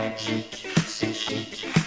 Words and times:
Magic, 0.00 0.66
c'est 0.86 1.12
chic. 1.12 1.79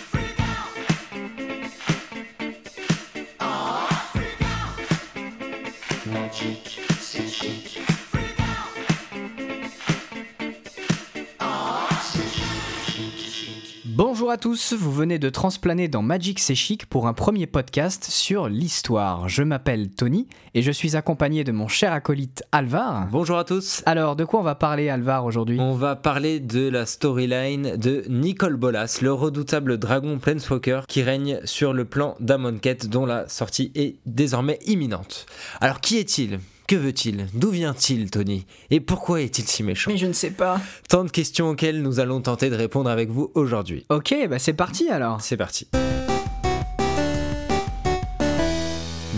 À 14.34 14.38
tous, 14.38 14.74
vous 14.74 14.92
venez 14.92 15.20
de 15.20 15.30
transplaner 15.30 15.88
dans 15.88 16.02
Magic 16.02 16.40
C'est 16.40 16.56
Chic 16.56 16.88
pour 16.88 17.06
un 17.06 17.14
premier 17.14 17.46
podcast 17.46 18.06
sur 18.06 18.50
l'histoire. 18.50 19.30
Je 19.30 19.44
m'appelle 19.44 19.92
Tony 19.92 20.28
et 20.56 20.64
je 20.64 20.72
suis 20.72 20.96
accompagné 20.96 21.44
de 21.44 21.52
mon 21.52 21.68
cher 21.68 21.94
acolyte 21.94 22.42
Alvar. 22.52 23.08
Bonjour 23.12 23.38
à 23.38 23.44
tous. 23.44 23.84
Alors, 23.86 24.16
de 24.16 24.26
quoi 24.26 24.40
on 24.40 24.44
va 24.44 24.56
parler 24.56 24.90
Alvar 24.90 25.26
aujourd'hui? 25.26 25.60
On 25.60 25.76
va 25.76 25.96
parler 25.96 26.40
de 26.40 26.68
la 26.68 26.88
storyline 26.88 27.76
de 27.78 28.06
Nicole 28.10 28.56
Bolas, 28.56 28.98
le 29.04 29.14
redoutable 29.14 29.78
dragon 29.78 30.18
Planeswalker 30.18 30.82
qui 30.88 31.04
règne 31.04 31.40
sur 31.44 31.72
le 31.72 31.86
plan 31.86 32.16
d'Amonkhet 32.20 32.88
dont 32.88 33.06
la 33.06 33.30
sortie 33.30 33.72
est 33.76 33.98
désormais 34.08 34.58
imminente. 34.66 35.28
Alors 35.62 35.80
qui 35.80 35.98
est-il? 35.98 36.40
Que 36.74 36.78
veut-il? 36.80 37.28
D'où 37.36 37.52
vient-il, 37.52 38.10
Tony? 38.10 38.48
Et 38.72 38.80
pourquoi 38.80 39.22
est-il 39.22 39.46
si 39.46 39.62
méchant? 39.62 39.92
Mais 39.92 39.98
je 39.98 40.08
ne 40.08 40.14
sais 40.14 40.32
pas. 40.32 40.60
Tant 40.90 41.04
de 41.04 41.12
questions 41.12 41.50
auxquelles 41.50 41.84
nous 41.84 42.00
allons 42.00 42.20
tenter 42.20 42.50
de 42.50 42.56
répondre 42.56 42.90
avec 42.90 43.12
vous 43.12 43.32
aujourd'hui. 43.36 43.86
Ok, 43.90 44.16
bah 44.28 44.40
c'est 44.40 44.54
parti 44.54 44.90
alors. 44.90 45.22
C'est 45.22 45.38
parti. 45.38 45.68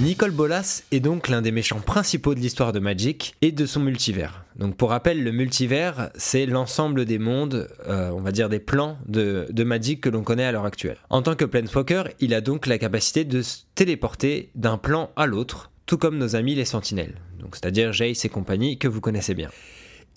Nicole 0.02 0.32
Bolas 0.32 0.84
est 0.92 1.00
donc 1.00 1.30
l'un 1.30 1.42
des 1.42 1.54
méchants 1.54 1.80
principaux 1.80 2.36
de 2.36 2.42
l'histoire 2.42 2.74
de 2.74 2.80
Magic 2.80 3.36
et 3.42 3.54
de 3.54 3.66
son 3.66 3.80
multivers. 3.80 4.44
Donc 4.58 4.76
pour 4.76 4.90
rappel, 4.90 5.24
le 5.24 5.32
multivers, 5.32 6.10
c'est 6.16 6.46
l'ensemble 6.46 7.06
des 7.06 7.20
mondes, 7.20 7.70
euh, 7.88 8.10
on 8.10 8.20
va 8.20 8.34
dire 8.34 8.50
des 8.50 8.60
plans 8.60 8.98
de, 9.08 9.48
de 9.50 9.64
Magic 9.64 10.02
que 10.02 10.10
l'on 10.10 10.24
connaît 10.24 10.44
à 10.44 10.52
l'heure 10.52 10.66
actuelle. 10.66 10.98
En 11.10 11.22
tant 11.22 11.36
que 11.36 11.46
Planeswalker, 11.46 12.04
il 12.20 12.34
a 12.34 12.42
donc 12.42 12.68
la 12.68 12.78
capacité 12.78 13.24
de 13.24 13.42
se 13.42 13.60
téléporter 13.76 14.50
d'un 14.56 14.78
plan 14.78 15.12
à 15.16 15.26
l'autre, 15.26 15.72
tout 15.86 15.98
comme 15.98 16.18
nos 16.18 16.36
amis 16.36 16.56
les 16.56 16.66
Sentinelles, 16.66 17.16
donc 17.40 17.56
c'est-à-dire 17.56 17.94
Jace 17.94 18.26
et 18.26 18.30
compagnie 18.30 18.78
que 18.78 18.88
vous 18.88 19.02
connaissez 19.02 19.34
bien. 19.34 19.50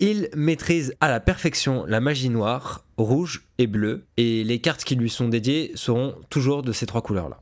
Il 0.01 0.29
maîtrise 0.35 0.95
à 1.01 1.09
la 1.09 1.19
perfection 1.19 1.85
la 1.87 2.01
magie 2.01 2.31
noire, 2.31 2.85
rouge 2.97 3.43
et 3.59 3.67
bleue, 3.67 4.05
et 4.17 4.45
les 4.45 4.61
cartes 4.61 4.85
qui 4.85 4.95
lui 4.95 5.11
sont 5.11 5.29
dédiées 5.29 5.73
seront 5.75 6.15
toujours 6.31 6.63
de 6.63 6.73
ces 6.73 6.87
trois 6.87 7.03
couleurs-là. 7.03 7.41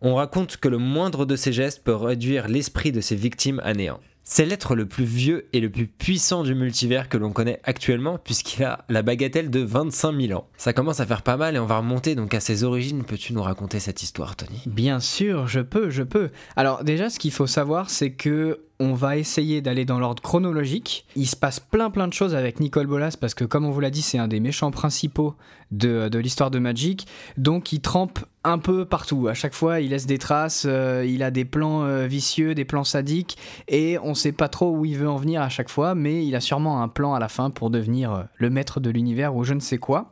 On 0.00 0.16
raconte 0.16 0.56
que 0.56 0.68
le 0.68 0.78
moindre 0.78 1.26
de 1.26 1.36
ses 1.36 1.52
gestes 1.52 1.84
peut 1.84 1.94
réduire 1.94 2.48
l'esprit 2.48 2.90
de 2.90 3.00
ses 3.00 3.14
victimes 3.14 3.60
à 3.62 3.72
néant. 3.72 4.00
C'est 4.34 4.46
l'être 4.46 4.74
le 4.74 4.86
plus 4.86 5.04
vieux 5.04 5.46
et 5.52 5.60
le 5.60 5.68
plus 5.68 5.86
puissant 5.86 6.42
du 6.42 6.54
multivers 6.54 7.10
que 7.10 7.18
l'on 7.18 7.32
connaît 7.32 7.60
actuellement 7.64 8.16
puisqu'il 8.16 8.64
a 8.64 8.86
la 8.88 9.02
bagatelle 9.02 9.50
de 9.50 9.60
25 9.60 10.18
000 10.18 10.40
ans. 10.40 10.48
Ça 10.56 10.72
commence 10.72 11.00
à 11.00 11.06
faire 11.06 11.20
pas 11.20 11.36
mal 11.36 11.54
et 11.54 11.58
on 11.58 11.66
va 11.66 11.76
remonter 11.76 12.14
donc 12.14 12.32
à 12.32 12.40
ses 12.40 12.64
origines. 12.64 13.04
Peux-tu 13.04 13.34
nous 13.34 13.42
raconter 13.42 13.78
cette 13.78 14.02
histoire, 14.02 14.34
Tony? 14.34 14.62
Bien 14.64 15.00
sûr, 15.00 15.48
je 15.48 15.60
peux, 15.60 15.90
je 15.90 16.02
peux. 16.02 16.30
Alors 16.56 16.82
déjà, 16.82 17.10
ce 17.10 17.18
qu'il 17.18 17.30
faut 17.30 17.46
savoir, 17.46 17.90
c'est 17.90 18.12
que 18.12 18.60
on 18.80 18.94
va 18.94 19.16
essayer 19.16 19.60
d'aller 19.60 19.84
dans 19.84 19.98
l'ordre 19.98 20.22
chronologique. 20.22 21.06
Il 21.16 21.26
se 21.26 21.36
passe 21.36 21.60
plein 21.60 21.90
plein 21.90 22.08
de 22.08 22.12
choses 22.12 22.34
avec 22.34 22.60
Nicole 22.60 22.86
Bolas 22.86 23.16
parce 23.20 23.34
que 23.34 23.44
comme 23.44 23.64
on 23.64 23.70
vous 23.70 23.80
l'a 23.80 23.90
dit, 23.90 24.02
c'est 24.02 24.18
un 24.18 24.28
des 24.28 24.40
méchants 24.40 24.70
principaux 24.70 25.34
de, 25.72 26.18
l'histoire 26.18 26.50
de 26.50 26.58
Magic. 26.58 27.06
Donc 27.36 27.72
il 27.72 27.80
trempe 27.80 28.20
un 28.44 28.58
peu 28.58 28.84
partout. 28.84 29.28
À 29.28 29.34
chaque 29.34 29.54
fois, 29.54 29.80
il 29.80 29.90
laisse 29.90 30.06
des 30.06 30.18
traces, 30.18 30.64
euh, 30.68 31.06
il 31.08 31.22
a 31.22 31.30
des 31.30 31.44
plans 31.44 31.84
euh, 31.84 32.06
vicieux, 32.06 32.54
des 32.54 32.64
plans 32.64 32.84
sadiques, 32.84 33.38
et 33.68 33.98
on 34.02 34.14
sait 34.14 34.32
pas 34.32 34.48
trop 34.48 34.76
où 34.76 34.84
il 34.84 34.96
veut 34.96 35.08
en 35.08 35.16
venir 35.16 35.42
à 35.42 35.48
chaque 35.48 35.68
fois, 35.70 35.94
mais 35.94 36.26
il 36.26 36.34
a 36.34 36.40
sûrement 36.40 36.82
un 36.82 36.88
plan 36.88 37.14
à 37.14 37.20
la 37.20 37.28
fin 37.28 37.50
pour 37.50 37.70
devenir 37.70 38.12
euh, 38.12 38.22
le 38.36 38.50
maître 38.50 38.80
de 38.80 38.90
l'univers 38.90 39.34
ou 39.36 39.44
je 39.44 39.54
ne 39.54 39.60
sais 39.60 39.78
quoi. 39.78 40.10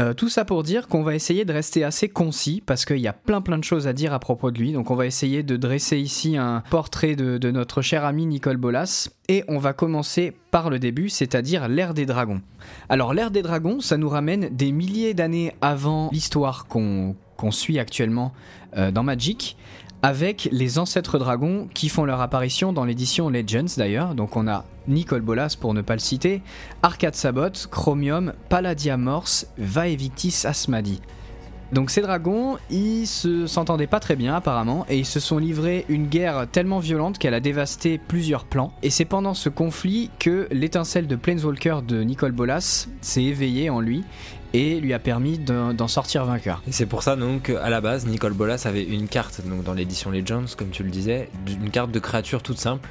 Euh, 0.00 0.12
tout 0.12 0.28
ça 0.28 0.44
pour 0.44 0.64
dire 0.64 0.88
qu'on 0.88 1.02
va 1.02 1.14
essayer 1.14 1.44
de 1.44 1.52
rester 1.52 1.84
assez 1.84 2.08
concis 2.08 2.60
parce 2.64 2.84
qu'il 2.84 2.98
y 2.98 3.06
a 3.06 3.12
plein 3.12 3.40
plein 3.40 3.58
de 3.58 3.64
choses 3.64 3.86
à 3.86 3.92
dire 3.92 4.12
à 4.12 4.18
propos 4.18 4.50
de 4.50 4.58
lui. 4.58 4.72
Donc 4.72 4.90
on 4.90 4.96
va 4.96 5.06
essayer 5.06 5.42
de 5.42 5.56
dresser 5.56 5.98
ici 5.98 6.36
un 6.36 6.62
portrait 6.70 7.14
de, 7.14 7.38
de 7.38 7.50
notre 7.52 7.80
cher 7.80 8.04
ami 8.04 8.26
Nicole 8.26 8.56
Bolas. 8.56 9.08
Et 9.28 9.44
on 9.46 9.58
va 9.58 9.72
commencer 9.72 10.32
par 10.50 10.68
le 10.68 10.78
début, 10.78 11.08
c'est-à-dire 11.08 11.68
l'ère 11.68 11.94
des 11.94 12.06
dragons. 12.06 12.42
Alors 12.88 13.14
l'ère 13.14 13.30
des 13.30 13.42
dragons, 13.42 13.80
ça 13.80 13.96
nous 13.96 14.08
ramène 14.08 14.48
des 14.48 14.72
milliers 14.72 15.14
d'années 15.14 15.54
avant 15.60 16.10
l'histoire 16.12 16.66
qu'on 16.66 17.14
qu'on 17.44 17.50
suit 17.50 17.78
actuellement 17.78 18.32
euh, 18.78 18.90
dans 18.90 19.02
Magic 19.02 19.58
avec 20.00 20.48
les 20.50 20.78
ancêtres 20.78 21.18
dragons 21.18 21.68
qui 21.74 21.90
font 21.90 22.06
leur 22.06 22.22
apparition 22.22 22.72
dans 22.72 22.86
l'édition 22.86 23.28
Legends 23.28 23.76
d'ailleurs. 23.76 24.14
Donc 24.14 24.36
on 24.36 24.48
a 24.48 24.64
Nicole 24.88 25.20
Bolas 25.20 25.54
pour 25.60 25.74
ne 25.74 25.82
pas 25.82 25.92
le 25.92 25.98
citer, 25.98 26.40
Arcade 26.82 27.14
Sabot, 27.14 27.50
Chromium, 27.70 28.32
Palladia 28.48 28.96
Morse, 28.96 29.46
Vaevictis 29.58 30.44
Asmadi. 30.44 31.02
Donc 31.72 31.90
ces 31.90 32.00
dragons, 32.00 32.56
ils 32.70 33.06
se 33.06 33.46
s'entendaient 33.46 33.86
pas 33.86 34.00
très 34.00 34.16
bien 34.16 34.34
apparemment 34.34 34.86
et 34.88 34.98
ils 34.98 35.06
se 35.06 35.20
sont 35.20 35.38
livrés 35.38 35.84
une 35.90 36.06
guerre 36.06 36.46
tellement 36.50 36.78
violente 36.78 37.18
qu'elle 37.18 37.34
a 37.34 37.40
dévasté 37.40 37.98
plusieurs 37.98 38.46
plans. 38.46 38.72
Et 38.82 38.88
c'est 38.88 39.04
pendant 39.04 39.34
ce 39.34 39.50
conflit 39.50 40.10
que 40.18 40.48
l'étincelle 40.50 41.06
de 41.06 41.16
Planeswalker 41.16 41.80
de 41.86 42.02
Nicole 42.02 42.32
Bolas 42.32 42.88
s'est 43.02 43.24
éveillée 43.24 43.68
en 43.68 43.80
lui 43.80 44.02
et 44.54 44.80
lui 44.80 44.94
a 44.94 44.98
permis 44.98 45.36
d'en 45.38 45.88
sortir 45.88 46.24
vainqueur. 46.24 46.62
Et 46.66 46.72
c'est 46.72 46.86
pour 46.86 47.02
ça 47.02 47.16
donc 47.16 47.50
à 47.50 47.68
la 47.68 47.80
base, 47.80 48.06
Nicole 48.06 48.32
Bolas 48.32 48.62
avait 48.64 48.84
une 48.84 49.08
carte 49.08 49.42
donc 49.46 49.64
dans 49.64 49.74
l'édition 49.74 50.10
Legends, 50.10 50.44
comme 50.56 50.70
tu 50.70 50.84
le 50.84 50.90
disais, 50.90 51.28
une 51.46 51.70
carte 51.70 51.90
de 51.90 51.98
créature 51.98 52.42
toute 52.42 52.58
simple 52.58 52.88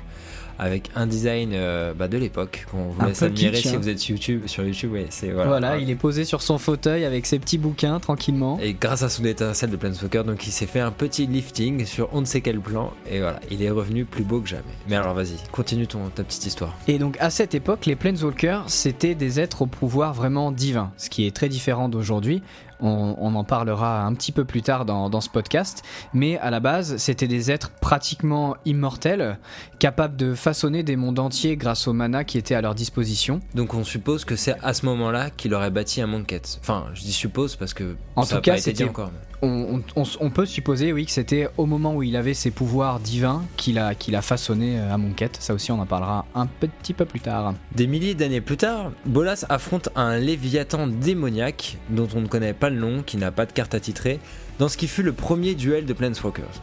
avec 0.59 0.89
un 0.95 1.07
design 1.07 1.51
euh, 1.53 1.93
bah, 1.93 2.07
de 2.07 2.17
l'époque 2.17 2.65
qu'on 2.71 2.89
vous 2.89 3.01
Un 3.01 3.07
laisse 3.07 3.21
admirer 3.21 3.51
kitsch, 3.51 3.67
si 3.67 3.75
hein. 3.75 3.79
vous 3.79 3.89
êtes 3.89 3.99
sur 3.99 4.15
YouTube. 4.15 4.41
Sur 4.45 4.65
YouTube, 4.65 4.93
ouais, 4.93 5.07
c'est 5.09 5.31
voilà. 5.31 5.49
Voilà, 5.49 5.77
il 5.77 5.89
est 5.89 5.95
posé 5.95 6.25
sur 6.25 6.41
son 6.41 6.57
fauteuil 6.57 7.05
avec 7.05 7.25
ses 7.25 7.39
petits 7.39 7.57
bouquins 7.57 7.99
tranquillement. 7.99 8.59
Et 8.61 8.73
grâce 8.73 9.03
à 9.03 9.09
son 9.09 9.25
étincelle 9.25 9.69
de 9.69 9.75
Planeswalker, 9.75 10.23
donc 10.23 10.45
il 10.47 10.51
s'est 10.51 10.65
fait 10.65 10.79
un 10.79 10.91
petit 10.91 11.27
lifting 11.27 11.85
sur 11.85 12.09
on 12.13 12.21
ne 12.21 12.25
sait 12.25 12.41
quel 12.41 12.59
plan, 12.59 12.93
et 13.09 13.19
voilà, 13.19 13.39
il 13.51 13.61
est 13.63 13.69
revenu 13.69 14.05
plus 14.05 14.23
beau 14.23 14.39
que 14.39 14.49
jamais. 14.49 14.63
Mais 14.87 14.95
alors 14.95 15.13
vas-y, 15.13 15.35
continue 15.51 15.87
ton, 15.87 16.09
ta 16.09 16.23
petite 16.23 16.45
histoire. 16.45 16.75
Et 16.87 16.99
donc 16.99 17.17
à 17.19 17.29
cette 17.29 17.55
époque, 17.55 17.85
les 17.85 17.95
Planeswalkers, 17.95 18.63
c'était 18.67 19.15
des 19.15 19.39
êtres 19.39 19.63
au 19.63 19.65
pouvoir 19.65 20.13
vraiment 20.13 20.51
divin, 20.51 20.91
ce 20.97 21.09
qui 21.09 21.25
est 21.25 21.35
très 21.35 21.49
différent 21.49 21.89
d'aujourd'hui. 21.89 22.41
On, 22.83 23.16
on 23.17 23.33
en 23.35 23.44
parlera 23.44 24.03
un 24.03 24.13
petit 24.13 24.31
peu 24.31 24.45
plus 24.45 24.61
tard 24.61 24.85
dans, 24.85 25.09
dans 25.09 25.21
ce 25.21 25.29
podcast. 25.29 25.83
Mais 26.13 26.38
à 26.38 26.51
la 26.51 26.59
base, 26.59 26.97
c'était 26.97 27.27
des 27.27 27.49
êtres 27.49 27.71
pratiquement 27.81 28.55
immortels, 28.66 29.39
capables 29.79 30.16
de 30.17 30.35
façonner 30.35 30.83
des 30.83 30.95
mondes 30.95 31.17
entiers 31.19 31.57
grâce 31.57 31.88
au 31.88 31.94
mana 31.94 32.23
qui 32.23 32.38
était 32.38 32.55
à 32.55 32.61
leur 32.61 32.75
disposition. 32.75 33.39
Donc 33.55 33.73
on 33.73 33.83
suppose 33.83 34.25
que 34.25 34.35
c'est 34.35 34.55
à 34.61 34.73
ce 34.73 34.85
moment-là 34.85 35.29
qu'il 35.29 35.53
aurait 35.53 35.71
bâti 35.71 36.01
un 36.01 36.07
Monkhet. 36.07 36.41
Enfin, 36.59 36.88
je 36.94 37.01
dis 37.01 37.13
suppose 37.13 37.55
parce 37.55 37.73
que 37.73 37.95
En 38.16 38.23
ça 38.23 38.35
tout 38.35 38.39
a 38.39 38.41
cas, 38.41 38.51
pas 38.53 38.59
été 38.59 38.73
dit 38.73 38.83
encore. 38.83 39.11
On, 39.45 40.29
peut 40.29 40.45
supposer, 40.45 40.93
oui, 40.93 41.05
que 41.05 41.11
c'était 41.11 41.49
au 41.57 41.65
moment 41.65 41.95
où 41.95 42.01
il 42.01 42.15
avait 42.15 42.33
ses 42.33 42.49
pouvoirs 42.49 43.01
divins 43.01 43.43
qu'il 43.57 43.77
a, 43.77 43.89
a 43.89 44.21
façonné 44.21 44.79
euh, 44.79 44.93
Amonkhet. 44.93 45.31
Ça 45.37 45.53
aussi, 45.53 45.69
on 45.73 45.79
en 45.81 45.85
parlera 45.85 46.25
un 46.33 46.45
petit 46.45 46.93
peu 46.93 47.03
plus 47.03 47.19
tard. 47.19 47.53
Des 47.75 47.85
milliers 47.85 48.13
d'années 48.13 48.39
plus 48.39 48.55
tard, 48.55 48.93
Bolas 49.05 49.45
affronte 49.49 49.89
un 49.97 50.17
léviathan 50.17 50.87
démoniaque 50.87 51.77
dont 51.89 52.07
on 52.15 52.21
ne 52.21 52.27
connaît 52.27 52.53
pas 52.53 52.69
le 52.69 52.79
nom, 52.79 53.03
qui 53.03 53.17
n'a 53.17 53.31
pas 53.31 53.45
de 53.45 53.51
carte 53.51 53.75
attitrée, 53.75 54.21
dans 54.59 54.69
ce 54.69 54.77
qui 54.77 54.87
fut 54.87 55.03
le 55.03 55.11
premier 55.11 55.55
duel 55.55 55.85
de 55.85 55.91
Planeswalkers. 55.91 56.61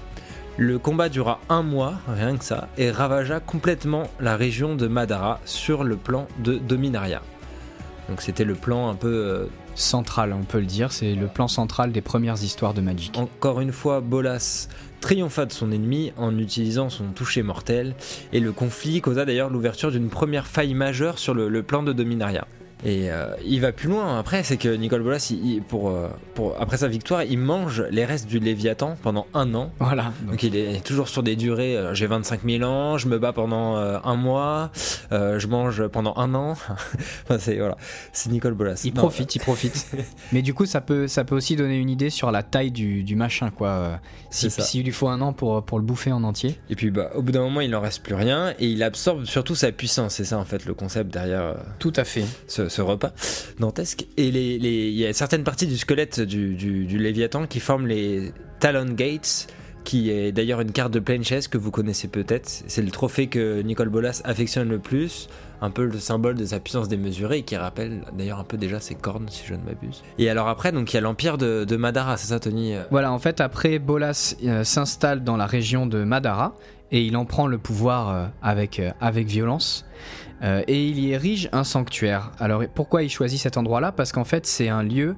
Le 0.56 0.78
combat 0.78 1.10
dura 1.10 1.38
un 1.50 1.62
mois, 1.62 2.00
rien 2.08 2.34
que 2.38 2.44
ça, 2.44 2.69
et 2.78 2.90
ravagea 2.90 3.40
complètement 3.40 4.04
la 4.20 4.36
région 4.36 4.74
de 4.74 4.86
Madara 4.86 5.38
sur 5.44 5.84
le 5.84 5.96
plan 5.96 6.28
de 6.38 6.56
Dominaria. 6.56 7.20
Donc 8.08 8.22
c'était 8.22 8.44
le 8.44 8.54
plan 8.54 8.88
un 8.88 8.94
peu 8.94 9.08
euh, 9.08 9.46
Central, 9.80 10.32
on 10.32 10.44
peut 10.44 10.60
le 10.60 10.66
dire, 10.66 10.92
c'est 10.92 11.14
le 11.14 11.26
plan 11.26 11.48
central 11.48 11.92
des 11.92 12.00
premières 12.00 12.42
histoires 12.42 12.74
de 12.74 12.80
Magic. 12.80 13.16
Encore 13.16 13.60
une 13.60 13.72
fois, 13.72 14.00
Bolas 14.00 14.68
triompha 15.00 15.46
de 15.46 15.52
son 15.52 15.72
ennemi 15.72 16.12
en 16.18 16.36
utilisant 16.38 16.91
son 16.91 17.06
toucher 17.12 17.42
mortel, 17.42 17.94
et 18.32 18.40
le 18.40 18.52
conflit 18.52 19.00
causa 19.00 19.24
d'ailleurs 19.24 19.48
l'ouverture 19.48 19.90
d'une 19.90 20.10
première 20.10 20.46
faille 20.46 20.74
majeure 20.74 21.19
sur 21.19 21.34
le, 21.34 21.48
le 21.48 21.62
plan 21.62 21.82
de 21.82 21.92
Dominaria. 21.92 22.46
Et 22.85 23.11
euh, 23.11 23.35
il 23.44 23.61
va 23.61 23.73
plus 23.73 23.88
loin 23.88 24.19
après, 24.19 24.43
c'est 24.43 24.56
que 24.56 24.69
Nicole 24.75 25.03
Bolas, 25.03 25.29
il- 25.31 25.55
il- 25.56 25.62
pour, 25.62 25.91
euh, 25.91 26.09
pour, 26.35 26.55
après 26.61 26.79
sa 26.79 26.88
victoire, 26.88 27.23
il 27.25 27.38
mange 27.38 27.82
les 27.91 28.05
restes 28.05 28.27
du 28.27 28.38
Léviathan 28.38 28.97
pendant 29.03 29.27
un 29.35 29.53
an. 29.55 29.71
Voilà. 29.81 30.12
donc- 30.23 30.31
Donc 30.31 30.43
il 30.44 30.56
est 30.56 30.82
toujours 30.85 31.09
sur 31.09 31.23
des 31.23 31.37
durées, 31.37 31.77
euh, 31.77 31.94
j'ai 31.94 32.06
25 32.06 32.41
000 32.44 32.62
ans, 32.62 32.97
je 32.97 33.09
me 33.09 33.19
bats 33.19 33.32
pendant 33.35 33.77
euh, 33.77 33.99
un 34.05 34.17
mois, 34.17 34.71
je 35.11 35.47
mange 35.47 35.87
pendant 35.88 36.15
un 36.17 36.35
an. 36.35 36.53
enfin, 37.25 37.38
c'est 37.38 37.56
voilà, 37.59 37.77
Nicole 38.29 38.55
Bolas. 38.55 38.81
Il 38.85 38.94
Non, 38.94 39.03
profite, 39.03 39.35
il 39.35 39.41
profite. 39.41 39.87
Mais 40.32 40.41
du 40.43 40.55
coup, 40.55 40.65
ça 40.67 40.81
peut, 40.81 41.06
ça 41.09 41.25
peut 41.25 41.35
aussi 41.35 41.56
donner 41.56 41.77
une 41.77 41.91
idée 41.91 42.11
sur 42.11 42.31
la 42.31 42.43
taille 42.43 42.71
du, 42.71 43.03
du 43.03 43.17
machin, 43.17 43.50
quoi. 43.50 43.69
Euh, 43.69 43.97
Si. 44.31 44.49
S'il 44.50 44.85
lui 44.85 44.93
faut 44.93 45.09
un 45.09 45.21
an 45.21 45.32
pour, 45.32 45.62
pour 45.65 45.79
le 45.79 45.85
bouffer 45.85 46.12
en 46.12 46.23
entier. 46.23 46.59
Et 46.71 46.77
puis 46.77 46.91
bah, 46.93 47.11
au 47.17 47.23
bout 47.23 47.32
d'un 47.32 47.41
moment, 47.41 47.61
il 47.61 47.71
n'en 47.73 47.81
reste 47.81 48.03
plus 48.05 48.15
rien 48.15 48.55
et 48.61 48.67
il 48.69 48.82
absorbe 48.85 49.25
surtout 49.25 49.55
sa 49.56 49.73
puissance. 49.73 50.15
C'est 50.15 50.25
ça 50.25 50.38
en 50.38 50.44
fait 50.44 50.65
le 50.67 50.73
concept 50.75 51.12
derrière 51.12 51.56
Tout 51.81 51.93
à 51.97 52.05
fait. 52.05 52.25
ce, 52.47 52.69
ce 52.70 52.82
repas 52.82 53.12
dantesque. 53.58 54.06
Et 54.17 54.31
les, 54.31 54.58
les- 54.58 54.88
il 54.88 54.96
y 54.96 55.06
a 55.06 55.12
certaines 55.12 55.44
parties 55.44 55.67
du 55.67 55.76
squelette 55.76 56.20
du, 56.20 56.55
du, 56.55 56.99
Léviathan 56.99 57.46
qui 57.46 57.61
forment 57.61 57.87
les 57.87 58.32
Talon 58.61 58.93
Gates 58.93 59.46
qui 59.82 60.11
est 60.11 60.31
d'ailleurs 60.31 60.61
une 60.61 60.72
carte 60.72 60.93
de 60.93 61.00
pleine 61.00 61.25
chaise 61.25 61.49
que 61.49 61.56
vous 61.56 61.70
connaissez 61.70 62.06
peut-être. 62.06 62.49
C'est 62.67 62.82
le 62.82 62.90
trophée 62.90 63.28
que 63.28 63.62
Nicole 63.62 63.88
Bolas 63.88 64.20
affectionne 64.25 64.69
le 64.69 64.78
plus, 64.78 65.28
un 65.62 65.70
peu 65.70 65.87
le 65.87 65.99
symbole 65.99 66.34
de 66.34 66.44
sa 66.44 66.61
puissance 66.61 66.87
démesurée 66.87 67.43
qui 67.43 67.56
rappelle 67.56 68.02
d'ailleurs 68.12 68.38
un 68.38 68.44
peu 68.44 68.58
déjà 68.58 68.78
ses 68.78 68.94
cornes, 68.94 69.26
si 69.31 69.43
je 69.46 69.55
ne 69.55 69.64
m'abuse. 69.64 70.02
Et 70.19 70.28
alors 70.28 70.49
après, 70.49 70.70
donc 70.70 70.93
il 70.93 70.96
y 70.96 70.99
a 70.99 71.00
l'empire 71.00 71.38
de, 71.38 71.64
de 71.64 71.76
Madara, 71.76 72.19
c'est 72.19 72.28
ça, 72.28 72.38
Tony? 72.38 72.75
Voilà, 72.90 73.11
en 73.11 73.19
fait, 73.19 73.40
après, 73.40 73.78
Bolas 73.78 74.37
euh, 74.44 74.64
s'installe 74.64 75.25
dans 75.25 75.38
la 75.38 75.46
région 75.46 75.87
de 75.87 76.05
Madara 76.05 76.55
et 76.92 77.02
il 77.02 77.16
en 77.16 77.25
prend 77.25 77.46
le 77.46 77.58
pouvoir 77.58 78.08
euh, 78.08 78.26
avec, 78.42 78.78
euh, 78.78 78.90
avec 79.00 79.26
violence. 79.26 79.84
Euh, 80.42 80.62
et 80.66 80.87
il 80.88 80.98
y 80.98 81.12
érige 81.12 81.48
un 81.52 81.64
sanctuaire. 81.64 82.32
Alors 82.38 82.62
pourquoi 82.75 83.02
il 83.02 83.10
choisit 83.10 83.38
cet 83.38 83.56
endroit-là? 83.56 83.92
Parce 83.92 84.12
qu'en 84.12 84.25
fait, 84.25 84.46
c'est 84.46 84.69
un 84.69 84.82
lieu 84.82 85.14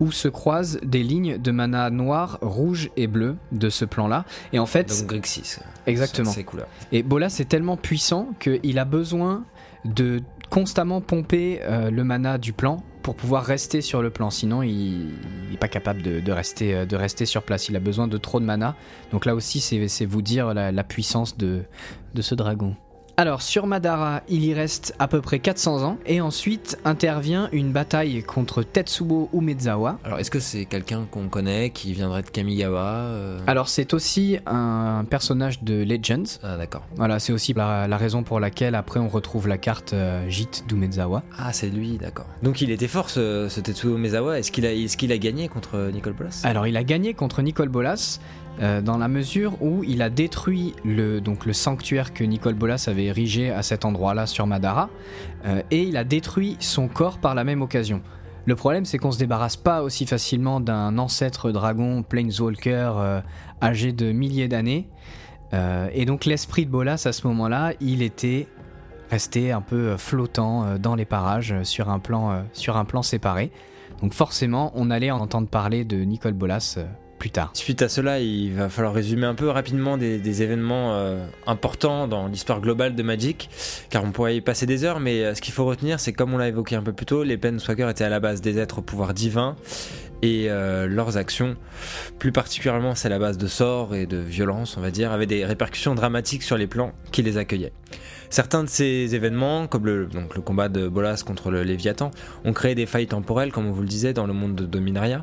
où 0.00 0.10
se 0.10 0.28
croisent 0.28 0.78
des 0.82 1.02
lignes 1.02 1.38
de 1.38 1.50
mana 1.50 1.90
noir, 1.90 2.38
rouge 2.40 2.90
et 2.96 3.06
bleu 3.06 3.36
de 3.52 3.68
ce 3.68 3.84
plan-là. 3.84 4.24
Et 4.52 4.58
en 4.58 4.66
fait, 4.66 4.88
Donc 4.88 5.08
Grixis. 5.08 5.58
exactement. 5.86 6.30
Ces 6.30 6.44
couleurs. 6.44 6.68
Et 6.90 7.02
Bolas 7.02 7.36
est 7.38 7.48
tellement 7.48 7.76
puissant 7.76 8.30
qu'il 8.40 8.78
a 8.78 8.84
besoin 8.84 9.44
de 9.84 10.20
constamment 10.50 11.00
pomper 11.00 11.60
euh, 11.62 11.90
le 11.90 12.04
mana 12.04 12.38
du 12.38 12.52
plan 12.52 12.82
pour 13.02 13.16
pouvoir 13.16 13.44
rester 13.44 13.80
sur 13.80 14.02
le 14.02 14.10
plan. 14.10 14.30
Sinon, 14.30 14.62
il 14.62 15.08
n'est 15.50 15.56
pas 15.56 15.68
capable 15.68 16.02
de, 16.02 16.20
de 16.20 16.32
rester, 16.32 16.74
euh, 16.74 16.86
de 16.86 16.96
rester 16.96 17.26
sur 17.26 17.42
place. 17.42 17.68
Il 17.68 17.76
a 17.76 17.80
besoin 17.80 18.08
de 18.08 18.16
trop 18.16 18.40
de 18.40 18.44
mana. 18.44 18.76
Donc 19.10 19.26
là 19.26 19.34
aussi, 19.34 19.60
c'est 19.60 20.06
vous 20.06 20.22
dire 20.22 20.54
la, 20.54 20.84
puissance 20.84 21.36
de 21.36 21.64
ce 22.20 22.34
dragon. 22.34 22.76
Alors 23.22 23.40
sur 23.40 23.68
Madara, 23.68 24.22
il 24.28 24.44
y 24.44 24.52
reste 24.52 24.96
à 24.98 25.06
peu 25.06 25.20
près 25.20 25.38
400 25.38 25.84
ans 25.84 25.96
et 26.06 26.20
ensuite 26.20 26.76
intervient 26.84 27.48
une 27.52 27.70
bataille 27.70 28.24
contre 28.24 28.64
Tetsubo 28.64 29.30
Umezawa. 29.32 30.00
Alors 30.02 30.18
est-ce 30.18 30.32
que 30.32 30.40
c'est 30.40 30.64
quelqu'un 30.64 31.06
qu'on 31.08 31.28
connaît 31.28 31.70
qui 31.70 31.92
viendrait 31.92 32.22
de 32.22 32.30
Kamigawa 32.30 32.80
euh 32.82 33.38
Alors 33.46 33.68
c'est 33.68 33.94
aussi 33.94 34.38
un 34.44 35.04
personnage 35.08 35.62
de 35.62 35.84
Legends. 35.84 36.40
Ah 36.42 36.56
d'accord. 36.56 36.82
Voilà, 36.96 37.20
c'est 37.20 37.32
aussi 37.32 37.52
la, 37.52 37.86
la 37.86 37.96
raison 37.96 38.24
pour 38.24 38.40
laquelle 38.40 38.74
après 38.74 38.98
on 38.98 39.06
retrouve 39.06 39.46
la 39.46 39.56
carte 39.56 39.92
euh, 39.92 40.28
Jit 40.28 40.64
d'Umezawa. 40.66 41.22
Ah 41.38 41.52
c'est 41.52 41.70
lui, 41.70 41.98
d'accord. 41.98 42.26
Donc 42.42 42.60
il 42.60 42.72
était 42.72 42.88
fort 42.88 43.08
ce, 43.08 43.46
ce 43.48 43.60
Tetsuo 43.60 43.98
Mezawa. 43.98 44.40
Est-ce 44.40 44.50
qu'il 44.50 44.66
a, 44.66 44.72
est 44.72 45.12
a 45.12 45.18
gagné 45.18 45.46
contre 45.46 45.92
Nicole 45.94 46.14
Bolas? 46.14 46.40
Alors 46.42 46.66
il 46.66 46.76
a 46.76 46.82
gagné 46.82 47.14
contre 47.14 47.40
Nicole 47.42 47.68
Bolas 47.68 48.18
euh, 48.60 48.82
dans 48.82 48.98
la 48.98 49.08
mesure 49.08 49.60
où 49.62 49.82
il 49.82 50.02
a 50.02 50.10
détruit 50.10 50.74
le, 50.84 51.22
sanctuaire 51.52 52.12
que 52.12 52.22
Nicole 52.22 52.54
Bolas 52.54 52.84
avait 52.86 53.06
érigé 53.06 53.50
à 53.50 53.62
cet 53.62 53.86
endroit-là 53.86 54.26
sur 54.26 54.46
Madara 54.46 54.90
euh, 55.46 55.62
et 55.70 55.82
il 55.84 55.96
a 55.96 56.04
détruit 56.04 56.58
son 56.60 56.86
corps 56.86 57.18
par 57.18 57.34
la 57.34 57.44
même 57.44 57.62
occasion. 57.62 58.02
Le 58.44 58.54
problème 58.54 58.84
c'est 58.84 58.98
qu'on 58.98 59.10
se 59.10 59.18
débarrasse 59.18 59.56
pas 59.56 59.82
aussi 59.82 60.04
facilement 60.04 60.60
d'un 60.60 60.98
ancêtre 60.98 61.50
dragon 61.50 62.02
Planeswalker 62.02 62.92
euh, 62.96 63.20
âgé 63.62 63.92
de 63.92 64.12
milliers 64.12 64.48
d'années 64.48 64.88
et 65.92 66.06
donc 66.06 66.24
l'esprit 66.24 66.64
de 66.64 66.70
Bolas 66.70 67.02
à 67.04 67.12
ce 67.12 67.26
moment-là 67.26 67.74
il 67.78 68.00
était 68.00 68.46
resté 69.10 69.52
un 69.52 69.60
peu 69.60 69.98
flottant 69.98 70.78
dans 70.78 70.94
les 70.94 71.04
parages 71.04 71.62
sur 71.62 71.90
un 71.90 71.98
plan, 71.98 72.46
sur 72.54 72.78
un 72.78 72.86
plan 72.86 73.02
séparé. 73.02 73.52
Donc 74.00 74.14
forcément 74.14 74.72
on 74.74 74.90
allait 74.90 75.10
en 75.10 75.20
entendre 75.20 75.48
parler 75.48 75.84
de 75.84 75.98
Nicole 75.98 76.32
Bolas 76.32 76.78
Suite 77.54 77.82
à 77.82 77.88
cela, 77.88 78.18
il 78.18 78.52
va 78.54 78.68
falloir 78.68 78.92
résumer 78.92 79.26
un 79.26 79.34
peu 79.34 79.48
rapidement 79.48 79.96
des, 79.96 80.42
événements 80.42 80.94
euh, 80.94 81.24
importants 81.46 82.08
dans 82.08 82.26
l'histoire 82.26 82.60
globale 82.60 82.94
de 82.94 83.02
Magic, 83.02 83.48
car 83.90 84.02
on 84.02 84.10
pourrait 84.10 84.36
y 84.36 84.40
passer 84.40 84.66
des 84.66 84.84
heures, 84.84 84.98
mais 84.98 85.22
euh, 85.22 85.34
ce 85.34 85.40
qu'il 85.40 85.52
faut 85.52 85.64
retenir, 85.64 86.00
c'est 86.00 86.12
comme 86.12 86.34
on 86.34 86.38
l'a 86.38 86.48
évoqué 86.48 86.74
un 86.74 86.82
peu 86.82 86.92
plus 86.92 87.06
tôt, 87.06 87.22
les 87.22 87.36
Planeswalkers 87.36 87.90
étaient 87.90 88.04
à 88.04 88.08
la 88.08 88.18
base 88.18 88.40
des 88.40 88.58
êtres 88.58 88.78
au 88.78 88.82
pouvoir 88.82 89.14
divin, 89.14 89.56
et 90.22 90.46
euh, 90.48 90.86
leurs 90.86 91.16
actions, 91.16 91.56
plus 92.18 92.32
particulièrement 92.32 92.94
c'est 92.94 93.08
la 93.08 93.18
base 93.18 93.38
de 93.38 93.46
sorts 93.46 93.94
et 93.94 94.06
de 94.06 94.16
violence, 94.16 94.76
on 94.76 94.80
va 94.80 94.90
dire, 94.90 95.12
avaient 95.12 95.26
des 95.26 95.44
répercussions 95.44 95.94
dramatiques 95.94 96.42
sur 96.42 96.56
les 96.56 96.66
plans 96.66 96.92
qui 97.12 97.22
les 97.22 97.36
accueillaient. 97.36 97.72
Certains 98.30 98.64
de 98.64 98.68
ces 98.68 99.14
événements, 99.14 99.66
comme 99.66 99.84
le, 99.84 100.08
le 100.34 100.40
combat 100.40 100.68
de 100.68 100.88
Bolas 100.88 101.22
contre 101.24 101.50
le 101.50 101.62
Léviathan, 101.62 102.10
ont 102.44 102.52
créé 102.52 102.74
des 102.74 102.86
failles 102.86 103.06
temporelles, 103.06 103.52
comme 103.52 103.66
on 103.66 103.72
vous 103.72 103.82
le 103.82 103.88
disait, 103.88 104.14
dans 104.14 104.26
le 104.26 104.32
monde 104.32 104.54
de 104.54 104.64
Dominaria, 104.64 105.22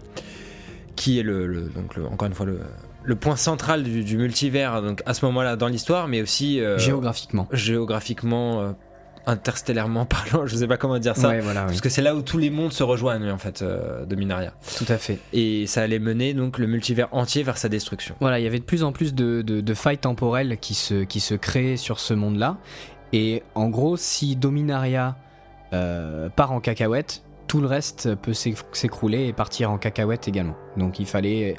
qui 1.00 1.18
est 1.20 1.24
le, 1.24 1.48
le- 1.48 1.70
donc 1.70 1.96
le- 1.96 2.06
encore 2.06 2.28
une 2.28 2.34
fois 2.34 2.46
le, 2.46 2.60
le 3.04 3.16
point 3.16 3.36
central 3.38 3.84
du, 3.84 4.04
du 4.04 4.18
multivers 4.18 4.82
donc 4.82 5.02
à 5.06 5.14
ce 5.14 5.26
moment-là 5.26 5.56
dans 5.56 5.68
l'histoire, 5.68 6.08
mais 6.08 6.22
aussi 6.22 6.60
euh, 6.60 6.78
Géographiquement. 6.78 7.48
géographiquement, 7.52 8.62
euh, 8.62 8.72
interstellairement 9.26 10.06
parlant, 10.06 10.46
je 10.46 10.56
sais 10.56 10.68
pas 10.68 10.78
comment 10.78 10.98
dire 11.00 11.16
ça. 11.16 11.30
Ouais, 11.30 11.40
voilà, 11.40 11.62
oui. 11.62 11.68
Parce 11.68 11.82
que 11.82 11.90
c'est 11.90 12.02
là 12.02 12.16
où 12.16 12.22
tous 12.22 12.38
les 12.38 12.50
mondes 12.50 12.74
se 12.74 12.84
rejoignent 12.84 13.32
en 13.32 13.38
fait, 13.38 13.62
euh, 13.62 14.06
Dominaria. 14.06 14.54
tout 14.78 14.86
à 14.90 14.98
fait. 14.98 15.20
Et 15.34 15.68
ça 15.68 15.82
allait 15.84 16.00
mener 16.00 16.34
donc 16.34 16.58
le 16.58 16.68
multivers 16.68 17.08
entier 17.12 17.44
vers 17.44 17.58
sa 17.58 17.70
destruction. 17.70 18.16
Voilà, 18.20 18.40
il 18.40 18.44
y 18.44 18.48
avait 18.48 18.60
de 18.60 18.64
plus 18.66 18.84
en 18.84 18.92
plus 18.92 19.14
de, 19.14 19.42
de- 19.42 19.62
de 19.62 19.74
failles 19.74 19.98
temporelles 20.00 20.58
qui 20.60 20.74
se, 20.74 21.04
qui 21.04 21.20
se 21.20 21.36
créaient 21.36 21.78
sur 21.78 22.00
ce 22.00 22.14
monde-là. 22.14 22.58
Et 23.14 23.44
en 23.56 23.70
gros, 23.70 23.98
si 23.98 24.36
Dominaria 24.36 25.16
euh, 25.74 26.30
part 26.30 26.52
en 26.52 26.60
cacahuète, 26.60 27.22
tout 27.50 27.60
le 27.62 27.68
reste 27.68 28.14
peut 28.16 28.32
s'éc- 28.34 28.64
s'écrouler 28.74 29.26
et 29.26 29.34
partir 29.34 29.72
en 29.72 29.80
cacahuète 29.80 30.28
également. 30.28 30.56
Donc 30.78 31.00
il 31.00 31.08
fallait, 31.08 31.56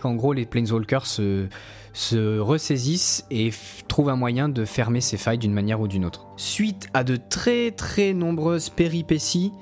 qu'en 0.00 0.14
gros 0.14 0.32
les 0.32 0.46
Planeswalkers 0.46 1.06
se, 1.06 1.48
se 1.92 2.38
ressaisissent 2.38 3.26
et 3.32 3.50
trouvent 3.88 4.10
un 4.10 4.16
moyen 4.16 4.48
de 4.48 4.64
fermer 4.64 5.00
ces 5.00 5.16
failles 5.16 5.38
d'une 5.38 5.52
manière 5.52 5.80
ou 5.80 5.88
d'une 5.88 6.04
autre. 6.04 6.28
Suite 6.36 6.86
à 6.94 7.02
de 7.02 7.16
très 7.16 7.72
très 7.72 8.12
nombreuses 8.14 8.70
péripéties, 8.70 9.52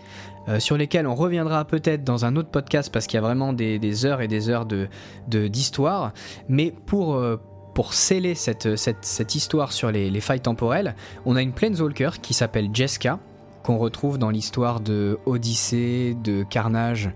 euh, 0.48 0.60
sur 0.60 0.76
lesquelles 0.76 1.06
on 1.06 1.14
reviendra 1.14 1.64
peut-être 1.64 2.04
dans 2.04 2.26
un 2.26 2.36
autre 2.36 2.50
podcast 2.50 2.92
parce 2.92 3.06
qu'il 3.06 3.16
y 3.16 3.18
a 3.18 3.22
vraiment 3.22 3.54
des, 3.54 4.04
heures 4.04 4.20
et 4.20 4.28
des 4.28 4.50
heures 4.50 4.66
de 4.66 4.88
de- 5.28 5.48
d'histoire, 5.48 6.12
mais 6.48 6.74
pour, 6.84 7.14
euh, 7.14 7.38
pour 7.74 7.94
sceller 7.94 8.34
cette, 8.34 8.76
cette, 8.76 9.34
histoire 9.34 9.72
sur 9.72 9.90
les, 9.90 10.10
les 10.10 10.20
failles 10.20 10.40
temporelles, 10.40 10.96
on 11.24 11.34
a 11.36 11.40
une 11.40 11.52
Planeswalker 11.52 12.10
qui 12.20 12.34
s'appelle 12.34 12.68
Jeska, 12.74 13.20
qu'on 13.62 13.78
retrouve 13.78 14.18
dans 14.18 14.30
l'histoire 14.30 14.80
de 14.80 15.18
Odyssée, 15.26 16.16
de 16.22 16.42
Carnage, 16.42 17.10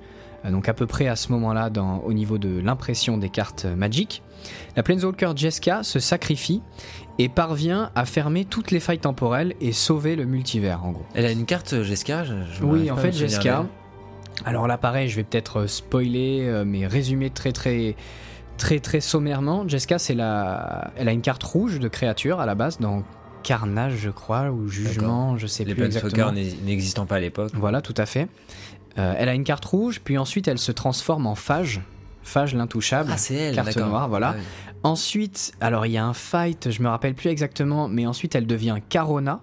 euh, 0.45 0.51
donc 0.51 0.69
à 0.69 0.75
peu 0.75 0.87
près 0.87 1.09
à 1.09 1.17
ce 1.17 1.33
moment-là 1.33 1.71
au 2.05 2.13
niveau 2.13 2.39
de 2.39 2.61
l'impression 2.61 3.19
des 3.19 3.29
cartes 3.29 3.65
euh, 3.65 3.77
Magic. 3.77 4.23
La 4.77 4.83
Planeswalker 4.83 5.33
Jeska 5.35 5.83
se 5.83 5.99
sacrifie 5.99 6.63
et 7.19 7.29
parvient 7.29 7.91
à 7.95 8.05
fermer 8.05 8.45
toutes 8.45 8.71
les 8.71 8.79
failles 8.81 8.99
temporelles 9.01 9.55
et 9.61 9.73
sauver 9.73 10.15
le 10.17 10.25
multivers 10.25 10.85
en 10.85 10.93
gros. 10.93 11.07
Elle 11.15 11.27
a 11.27 11.33
une 11.33 11.47
carte 11.47 11.73
euh, 11.73 11.83
Jeska 11.83 12.25
je- 12.25 12.35
je 12.53 12.63
Oui, 12.65 12.91
en 12.91 12.97
fait, 12.97 13.13
Jeska. 13.13 13.67
Alors 14.45 14.67
là, 14.69 14.77
pareil, 14.77 15.09
je 15.09 15.17
vais 15.17 15.25
peut-être 15.25 15.67
spoiler, 15.67 16.63
mais 16.67 16.87
résumer 16.87 17.31
très 17.31 17.53
très 17.53 17.97
très 18.59 18.81
très 18.81 19.01
sommairement. 19.01 19.67
Jeska, 19.67 19.99
c'est 19.99 20.15
la, 20.15 20.91
elle 20.97 21.09
a 21.09 21.13
une 21.13 21.23
carte 21.23 21.43
rouge 21.43 21.79
de 21.79 21.89
créature 21.89 22.39
à 22.39 22.45
la 22.47 22.55
base 22.55 22.79
dans 22.79 23.03
Carnage, 23.47 23.95
je 23.99 24.11
crois, 24.11 24.51
ou 24.51 24.67
Jugement, 24.67 25.39
je 25.39 25.47
sais 25.47 25.63
Les 25.63 25.77
plus 25.77 25.85
exactement. 25.85 26.33
n'ex- 26.33 26.57
n'existant 26.65 27.07
pas 27.07 27.15
à 27.17 27.21
l'époque. 27.21 27.53
Voilà, 27.55 27.81
tout 27.81 27.95
à 27.97 28.05
fait. 28.05 28.27
Euh, 28.99 29.15
elle 29.17 29.29
a 29.29 29.35
une 29.35 29.45
carte 29.45 29.65
rouge, 29.65 30.01
puis 30.03 30.19
ensuite 30.19 30.49
elle 30.49 30.59
se 30.59 30.73
transforme 30.73 31.29
en 31.29 31.37
Phage, 31.37 31.81
Phage 32.25 32.57
l'intouchable. 32.57 33.11
Ah, 33.13 33.17
c'est 33.17 33.35
elle, 33.35 33.55
carte 33.55 33.77
noire, 33.77 34.09
voilà. 34.09 34.35
Ah. 34.37 34.43
Ensuite, 34.83 35.53
alors 35.61 35.87
il 35.87 35.93
y 35.93 35.97
a 35.97 36.05
un 36.05 36.13
fight, 36.13 36.73
je 36.73 36.83
me 36.83 36.89
rappelle 36.89 37.15
plus 37.15 37.31
exactement, 37.31 37.87
mais 37.87 38.05
ensuite 38.05 38.35
elle 38.35 38.49
devient 38.49 38.79
Carona, 38.89 39.41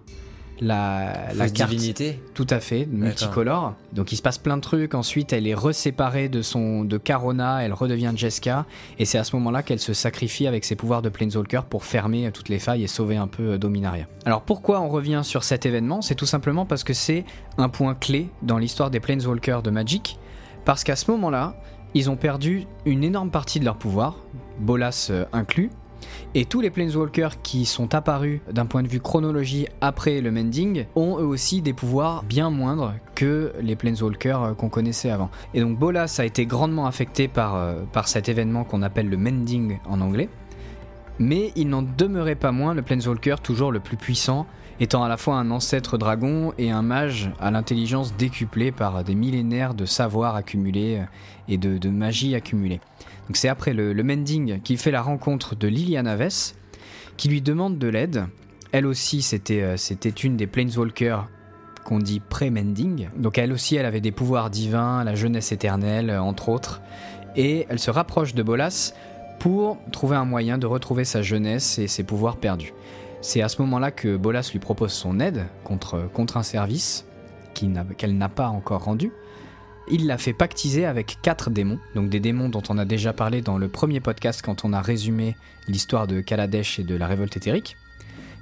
la, 0.60 1.33
la 1.36 1.50
carte 1.50 1.72
divinité. 1.72 2.22
tout 2.33 2.48
à 2.50 2.60
fait, 2.60 2.86
multicolore. 2.86 3.74
Donc 3.91 4.12
il 4.12 4.15
se 4.15 4.22
passe 4.22 4.38
plein 4.38 4.57
de 4.57 4.62
trucs. 4.62 4.93
Ensuite, 4.93 5.33
elle 5.33 5.48
est 5.48 5.53
reséparée 5.53 6.29
de 6.29 6.41
son 6.41 6.83
de 6.83 6.98
Carona, 6.98 7.63
elle 7.63 7.74
redevient 7.74 8.13
Jeska, 8.15 8.65
et 9.00 9.05
c'est 9.05 9.17
à 9.17 9.24
ce 9.24 9.36
moment-là 9.36 9.63
qu'elle 9.63 9.79
se 9.79 9.93
sacrifie 9.93 10.48
avec 10.48 10.65
ses 10.65 10.75
pouvoirs 10.75 11.01
de 11.01 11.10
Planeswalker 11.10 11.62
pour 11.69 11.83
fermer 11.86 12.31
toutes 12.31 12.50
les 12.50 12.60
failles 12.60 12.83
et 12.83 12.88
sauver 12.88 13.17
un 13.17 13.27
peu 13.27 13.53
euh, 13.53 13.57
Dominaria. 13.57 14.07
Alors 14.25 14.41
pourquoi 14.41 14.81
on 14.81 14.89
revient 14.89 15.22
sur 15.24 15.43
cet 15.43 15.65
événement? 15.65 16.01
C'est 16.01 16.15
tout 16.15 16.25
simplement 16.25 16.65
parce 16.65 16.83
que 16.83 16.93
c'est 16.93 17.25
un 17.57 17.69
point 17.69 17.95
clé 17.95 18.29
dans 18.41 18.57
l'histoire 18.57 18.89
des 18.89 19.00
Planeswalkers 19.00 19.63
de 19.63 19.69
Magic, 19.69 20.17
parce 20.65 20.83
qu'à 20.83 20.95
ce 20.95 21.10
moment-là, 21.12 21.55
ils 21.93 22.10
ont 22.10 22.15
perdu 22.15 22.65
une 22.86 23.03
énorme 23.03 23.29
partie 23.29 23.60
de 23.60 23.65
leur 23.65 23.77
pouvoir, 23.77 24.17
Bolas 24.60 25.07
euh, 25.10 25.25
inclus. 25.33 25.69
Et 26.36 26.45
tous 26.45 26.62
les 26.62 26.69
Planeswalkers 26.69 27.41
qui 27.41 27.65
sont 27.65 27.93
apparus 27.95 28.41
d'un 28.51 28.65
point 28.65 28.83
de 28.83 28.88
vue 28.88 29.00
chronologie 29.00 29.67
après 29.81 30.22
le 30.22 30.31
Mending 30.31 30.86
ont 30.95 31.17
eux 31.19 31.25
aussi 31.25 31.62
des 31.62 31.74
pouvoirs 31.74 32.24
bien 32.24 32.50
moindres 32.50 32.93
que 33.15 33.53
les 33.62 33.75
Planeswalkers 33.75 34.43
euh, 34.43 34.53
qu'on 34.53 34.69
connaissait 34.69 35.10
avant. 35.10 35.29
Et 35.53 35.62
donc 35.62 35.77
Bolas 35.77 36.15
a 36.19 36.25
été 36.25 36.45
grandement 36.45 36.86
affecté 36.86 37.27
par, 37.27 37.55
euh, 37.55 37.83
par 37.91 38.07
cet 38.07 38.29
événement 38.29 38.63
qu'on 38.63 38.81
appelle 38.81 39.10
le 39.10 39.17
Mending 39.17 39.79
en 39.88 40.01
anglais. 40.01 40.29
Mais 41.19 41.51
il 41.55 41.69
n'en 41.69 41.83
demeurait 41.83 42.36
pas 42.36 42.51
moins 42.51 42.74
le 42.74 42.81
Planeswalker 42.81 43.36
toujours 43.43 43.72
le 43.72 43.79
plus 43.79 43.98
puissant, 43.98 44.48
étant 44.79 45.03
à 45.03 45.09
la 45.09 45.17
fois 45.17 45.35
un 45.35 45.51
ancêtre 45.51 45.97
dragon 45.97 46.53
et 46.57 46.71
un 46.71 46.81
mage 46.81 47.31
à 47.39 47.51
l'intelligence 47.51 48.15
décuplée 48.15 48.71
par 48.71 49.03
des 49.03 49.15
millénaires 49.15 49.73
de 49.73 49.85
savoir 49.85 50.35
accumulés 50.35 50.99
euh, 50.99 51.05
et 51.47 51.57
de, 51.57 51.89
magie 51.89 52.35
accumulée. 52.35 52.79
Donc 53.27 53.37
c'est 53.37 53.49
après 53.49 53.73
le, 53.73 53.93
Mending 54.03 54.61
qu'il 54.61 54.77
fait 54.77 54.91
la 54.91 55.01
rencontre 55.01 55.55
de 55.55 55.67
Liliana 55.67 56.15
Vess, 56.15 56.55
qui 57.17 57.29
lui 57.29 57.41
demande 57.41 57.77
de 57.77 57.87
l'aide. 57.87 58.25
Elle 58.71 58.85
aussi, 58.85 59.21
c'était 59.21 59.61
euh, 59.61 59.77
c'était 59.77 60.09
une 60.09 60.35
des 60.35 60.47
Planeswalkers 60.47 61.27
qu'on 61.83 61.99
dit 61.99 62.19
pré-Mending. 62.19 63.09
Donc 63.17 63.37
elle 63.37 63.51
aussi, 63.51 63.75
elle 63.75 63.85
avait 63.85 64.01
des 64.01 64.11
pouvoirs 64.11 64.49
divins, 64.49 65.03
la 65.03 65.15
jeunesse 65.15 65.51
éternelle, 65.51 66.09
euh, 66.09 66.21
entre 66.21 66.49
autres. 66.49 66.81
Et 67.35 67.65
elle 67.69 67.79
se 67.79 67.91
rapproche 67.91 68.33
de 68.33 68.43
Bolas 68.43 68.93
pour 69.39 69.77
trouver 69.91 70.15
un 70.15 70.25
moyen 70.25 70.57
de 70.57 70.65
retrouver 70.65 71.03
sa 71.03 71.21
jeunesse 71.21 71.77
et 71.77 71.87
ses 71.87 72.03
pouvoirs 72.03 72.37
perdus. 72.37 72.73
C'est 73.23 73.41
à 73.41 73.47
ce 73.47 73.61
moment-là 73.61 73.91
que 73.91 74.17
Bolas 74.17 74.49
lui 74.51 74.59
propose 74.59 74.91
son 74.91 75.21
aide 75.21 75.45
contre, 75.63 76.09
un 76.35 76.43
service 76.43 77.05
qu'elle 77.53 78.17
n'a 78.17 78.27
pas 78.27 78.49
encore 78.49 78.83
rendu. 78.83 79.13
Il 79.89 80.07
l'a 80.07 80.17
fait 80.17 80.33
pactiser 80.33 80.85
avec 80.85 81.19
quatre 81.21 81.49
démons, 81.49 81.79
donc 81.95 82.09
des 82.09 82.19
démons 82.19 82.49
dont 82.49 82.61
on 82.67 82.77
a 82.77 82.83
déjà 82.83 83.13
parlé 83.13 83.41
dans 83.41 83.57
le 83.57 83.69
premier 83.69 84.01
podcast 84.01 84.41
quand 84.43 84.65
on 84.65 84.73
a 84.73 84.81
résumé 84.81 85.37
l'histoire 85.69 86.05
de 86.05 86.19
Kaladesh 86.19 86.79
et 86.79 86.83
de 86.83 86.95
la 86.95 87.07
révolte 87.07 87.37
éthérique. 87.37 87.77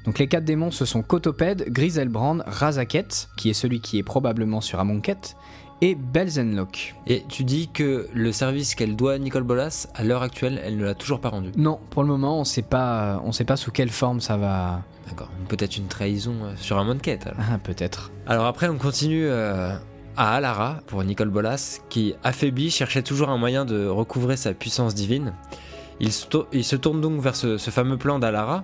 Donc 0.03 0.17
les 0.17 0.25
quatre 0.25 0.45
démons, 0.45 0.71
ce 0.71 0.85
sont 0.85 1.03
Cotoped, 1.03 1.69
Griselbrand, 1.69 2.39
Razaket, 2.47 3.29
qui 3.37 3.51
est 3.51 3.53
celui 3.53 3.81
qui 3.81 3.99
est 3.99 4.03
probablement 4.03 4.61
sur 4.61 4.79
Amonkhet, 4.79 5.35
et 5.81 5.95
Belzenlock. 5.95 6.95
Et 7.07 7.23
tu 7.27 7.43
dis 7.43 7.69
que 7.69 8.07
le 8.13 8.31
service 8.31 8.75
qu'elle 8.75 8.95
doit 8.95 9.13
à 9.13 9.17
Nicole 9.17 9.43
Bolas, 9.43 9.87
à 9.95 10.03
l'heure 10.03 10.21
actuelle, 10.21 10.61
elle 10.63 10.77
ne 10.77 10.85
l'a 10.85 10.93
toujours 10.93 11.19
pas 11.19 11.29
rendu. 11.29 11.51
Non, 11.57 11.79
pour 11.89 12.03
le 12.03 12.09
moment, 12.09 12.37
on 12.37 12.41
on 12.41 13.31
sait 13.31 13.43
pas 13.45 13.55
sous 13.57 13.71
quelle 13.71 13.89
forme 13.89 14.21
ça 14.21 14.37
va. 14.37 14.81
D'accord. 15.09 15.29
Peut-être 15.49 15.77
une 15.77 15.87
trahison 15.87 16.35
euh, 16.43 16.53
sur 16.55 16.77
un 16.77 16.97
quête. 16.97 17.27
alors. 17.27 17.39
Ah, 17.51 17.57
peut-être. 17.57 18.11
Alors 18.27 18.45
après, 18.45 18.69
on 18.69 18.77
continue 18.77 19.25
euh, 19.25 19.73
à 20.15 20.35
Alara 20.35 20.79
pour 20.87 21.03
Nicole 21.03 21.29
Bolas, 21.29 21.79
qui, 21.89 22.13
affaibli, 22.23 22.69
cherchait 22.69 23.01
toujours 23.01 23.29
un 23.29 23.37
moyen 23.37 23.65
de 23.65 23.87
recouvrer 23.87 24.37
sa 24.37 24.53
puissance 24.53 24.93
divine. 24.95 25.33
Il 25.99 26.11
se, 26.11 26.25
tour- 26.27 26.47
il 26.53 26.63
se 26.63 26.75
tourne 26.75 27.01
donc 27.01 27.19
vers 27.21 27.35
ce, 27.35 27.57
ce 27.57 27.69
fameux 27.71 27.97
plan 27.97 28.19
d'Alara, 28.19 28.63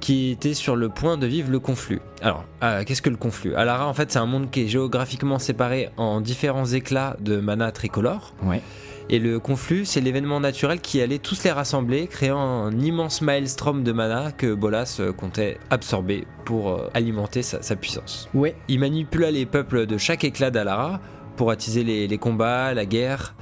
qui 0.00 0.30
était 0.30 0.54
sur 0.54 0.76
le 0.76 0.88
point 0.88 1.16
de 1.16 1.26
vivre 1.26 1.50
le 1.50 1.58
conflit. 1.60 1.98
Alors, 2.22 2.44
euh, 2.62 2.84
qu'est-ce 2.84 3.02
que 3.02 3.10
le 3.10 3.16
conflit? 3.16 3.54
Alara, 3.54 3.86
en 3.88 3.94
fait, 3.94 4.12
c'est 4.12 4.18
un 4.18 4.26
monde 4.26 4.50
qui 4.50 4.62
est 4.62 4.68
géographiquement 4.68 5.38
séparé 5.38 5.90
en 5.96 6.20
différents 6.20 6.66
éclats 6.66 7.16
de 7.20 7.38
mana 7.40 7.72
tricolore. 7.72 8.32
Ouais. 8.42 8.62
Et 9.10 9.18
le 9.18 9.40
conflit, 9.40 9.86
c'est 9.86 10.02
l'événement 10.02 10.38
naturel 10.38 10.80
qui 10.80 11.00
allait 11.00 11.18
tous 11.18 11.42
les 11.44 11.50
rassembler, 11.50 12.06
créant 12.08 12.38
un 12.66 12.78
immense 12.78 13.22
maelstrom 13.22 13.82
de 13.82 13.92
mana 13.92 14.32
que 14.32 14.52
Bolas 14.54 14.98
euh, 15.00 15.12
comptait 15.12 15.58
absorber 15.70 16.26
pour 16.44 16.70
euh, 16.72 16.90
alimenter 16.92 17.42
sa- 17.42 17.62
sa 17.62 17.74
puissance. 17.74 18.28
Ouais. 18.34 18.54
Il 18.68 18.80
manipula 18.80 19.30
les 19.30 19.46
peuples 19.46 19.86
de 19.86 19.96
chaque 19.96 20.24
éclat 20.24 20.50
d'Alara 20.50 21.00
pour 21.36 21.50
attiser 21.50 21.84
les, 21.84 22.06
les 22.06 22.18
combats, 22.18 22.74
la 22.74 22.84
guerre 22.84 23.34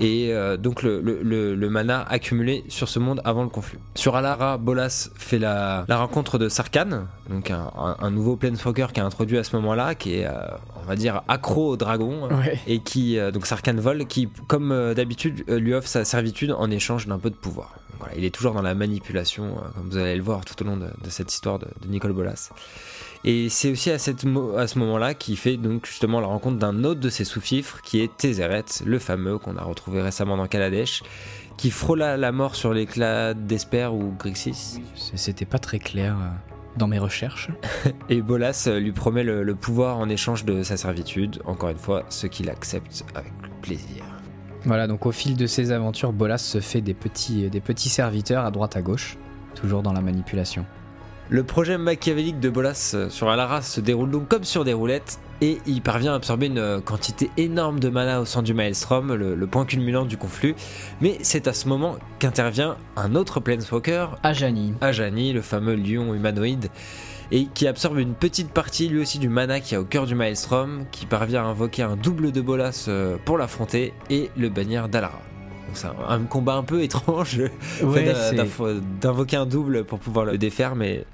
et 0.00 0.32
euh, 0.32 0.56
donc 0.56 0.82
le, 0.82 1.00
le- 1.00 1.22
le- 1.22 1.54
le 1.54 1.70
mana 1.70 2.02
accumulé 2.02 2.64
sur 2.68 2.88
ce 2.88 2.98
monde 2.98 3.20
avant 3.24 3.42
le 3.44 3.48
conflit. 3.50 3.78
Sur 3.94 4.16
Alara, 4.16 4.56
Bolas 4.58 5.10
fait 5.14 5.38
la, 5.38 5.84
la 5.88 5.96
rencontre 5.98 6.38
de 6.38 6.48
Sarkhan, 6.48 7.04
donc 7.28 7.50
un, 7.50 7.70
un- 7.76 7.96
un 8.00 8.10
nouveau 8.10 8.36
planeswalker 8.36 8.88
qui 8.92 9.00
est 9.00 9.02
introduit 9.04 9.38
à 9.38 9.44
ce 9.44 9.54
moment-là, 9.56 9.94
qui 9.94 10.16
est, 10.16 10.26
euh, 10.26 10.32
on 10.82 10.86
va 10.86 10.96
dire, 10.96 11.22
accro 11.28 11.68
au 11.68 11.76
dragon. 11.76 12.28
Ouais. 12.30 12.58
Et 12.66 12.80
qui, 12.80 13.18
euh, 13.18 13.30
donc 13.30 13.46
Sarkhan 13.46 13.74
Vol, 13.76 14.06
qui, 14.06 14.28
comme 14.48 14.94
d'habitude, 14.94 15.44
lui 15.48 15.74
offre 15.74 15.86
sa 15.88 16.04
servitude 16.04 16.52
en 16.52 16.70
échange 16.70 17.06
d'un 17.06 17.18
peu 17.18 17.30
de 17.30 17.36
pouvoir. 17.36 17.74
Donc 17.90 18.00
Voilà, 18.00 18.14
il 18.16 18.24
est 18.24 18.34
toujours 18.34 18.54
dans 18.54 18.62
la 18.62 18.74
manipulation, 18.74 19.54
comme 19.74 19.90
vous 19.90 19.96
allez 19.98 20.16
le 20.16 20.22
voir 20.22 20.44
tout 20.46 20.60
au 20.62 20.66
long 20.66 20.76
de, 20.78 20.86
de 20.86 21.10
cette 21.10 21.30
histoire 21.32 21.58
de, 21.58 21.66
de 21.82 21.88
Nicole 21.88 22.12
Bolas. 22.14 22.50
Et 23.22 23.50
c'est 23.50 23.70
aussi 23.70 23.90
à, 23.90 23.98
cette 23.98 24.24
mo- 24.24 24.56
à 24.56 24.66
ce 24.66 24.78
moment-là 24.78 25.12
qu'il 25.12 25.36
fait 25.36 25.58
donc 25.58 25.84
justement 25.84 26.20
la 26.20 26.26
rencontre 26.26 26.56
d'un 26.56 26.84
autre 26.84 27.00
de 27.00 27.10
ses 27.10 27.24
sous-fifres, 27.24 27.82
qui 27.82 28.00
est 28.00 28.10
Tézéret, 28.16 28.64
le 28.86 28.98
fameux 28.98 29.36
qu'on 29.36 29.58
a 29.58 29.62
retrouvé 29.62 29.89
récemment 29.98 30.36
dans 30.36 30.46
Kaladesh, 30.46 31.02
qui 31.56 31.70
frôla 31.70 32.16
la 32.16 32.32
mort 32.32 32.54
sur 32.54 32.72
l'éclat 32.72 33.34
d'Esper 33.34 33.92
ou 33.92 34.14
Grixis. 34.18 34.80
C'était 34.94 35.44
pas 35.44 35.58
très 35.58 35.78
clair 35.78 36.16
euh, 36.16 36.28
dans 36.76 36.86
mes 36.86 36.98
recherches. 36.98 37.50
Et 38.08 38.22
Bolas 38.22 38.64
euh, 38.66 38.80
lui 38.80 38.92
promet 38.92 39.24
le, 39.24 39.42
le 39.42 39.54
pouvoir 39.54 39.98
en 39.98 40.08
échange 40.08 40.44
de 40.44 40.62
sa 40.62 40.76
servitude, 40.76 41.40
encore 41.44 41.70
une 41.70 41.78
fois, 41.78 42.04
ce 42.08 42.26
qu'il 42.26 42.48
accepte 42.48 43.04
avec 43.14 43.32
plaisir. 43.62 44.04
Voilà, 44.64 44.86
donc 44.86 45.06
au 45.06 45.12
fil 45.12 45.36
de 45.36 45.46
ses 45.46 45.72
aventures, 45.72 46.12
Bolas 46.12 46.38
se 46.38 46.60
fait 46.60 46.80
des 46.80 46.94
petits, 46.94 47.48
des 47.48 47.60
petits 47.60 47.88
serviteurs 47.88 48.44
à 48.44 48.50
droite 48.50 48.76
à 48.76 48.82
gauche, 48.82 49.16
toujours 49.54 49.82
dans 49.82 49.92
la 49.92 50.02
manipulation. 50.02 50.66
Le 51.32 51.44
projet 51.44 51.78
machiavélique 51.78 52.40
de 52.40 52.50
Bolas 52.50 52.90
euh, 52.94 53.08
sur 53.08 53.28
Alara 53.28 53.62
se 53.62 53.80
déroule 53.80 54.10
donc 54.10 54.26
comme 54.26 54.42
sur 54.42 54.64
des 54.64 54.72
roulettes 54.72 55.20
et 55.40 55.58
il 55.64 55.80
parvient 55.80 56.12
à 56.12 56.16
absorber 56.16 56.46
une 56.46 56.58
euh, 56.58 56.80
quantité 56.80 57.30
énorme 57.36 57.78
de 57.78 57.88
mana 57.88 58.20
au 58.20 58.24
sein 58.24 58.42
du 58.42 58.52
Maelstrom, 58.52 59.14
le, 59.14 59.36
le 59.36 59.46
point 59.46 59.64
culminant 59.64 60.04
du 60.04 60.16
conflit. 60.16 60.56
Mais 61.00 61.18
c'est 61.22 61.46
à 61.46 61.52
ce 61.52 61.68
moment 61.68 61.98
qu'intervient 62.18 62.76
un 62.96 63.14
autre 63.14 63.38
Planeswalker, 63.38 64.06
Ajani. 64.24 64.74
Ajani, 64.80 65.32
le 65.32 65.40
fameux 65.40 65.76
lion 65.76 66.12
humanoïde, 66.14 66.68
et 67.30 67.46
qui 67.46 67.68
absorbe 67.68 68.00
une 68.00 68.14
petite 68.14 68.50
partie 68.50 68.88
lui 68.88 69.00
aussi 69.00 69.20
du 69.20 69.28
mana 69.28 69.60
qui 69.60 69.76
a 69.76 69.80
au 69.80 69.84
cœur 69.84 70.06
du 70.06 70.16
Maelstrom, 70.16 70.84
qui 70.90 71.06
parvient 71.06 71.44
à 71.44 71.46
invoquer 71.46 71.82
un 71.82 71.94
double 71.94 72.32
de 72.32 72.40
Bolas 72.40 72.86
euh, 72.88 73.18
pour 73.24 73.38
l'affronter 73.38 73.94
et 74.10 74.30
le 74.36 74.48
bannir 74.48 74.88
d'Alara. 74.88 75.22
Donc 75.70 75.76
c'est 75.76 75.86
un, 75.86 75.94
un 76.08 76.24
combat 76.24 76.54
un 76.54 76.64
peu 76.64 76.82
étrange 76.82 77.40
Ouais, 77.82 78.12
d'invoquer 79.00 79.36
un 79.36 79.46
double 79.46 79.84
pour 79.84 80.00
pouvoir 80.00 80.24
le 80.24 80.36
défaire, 80.36 80.74
mais 80.74 81.04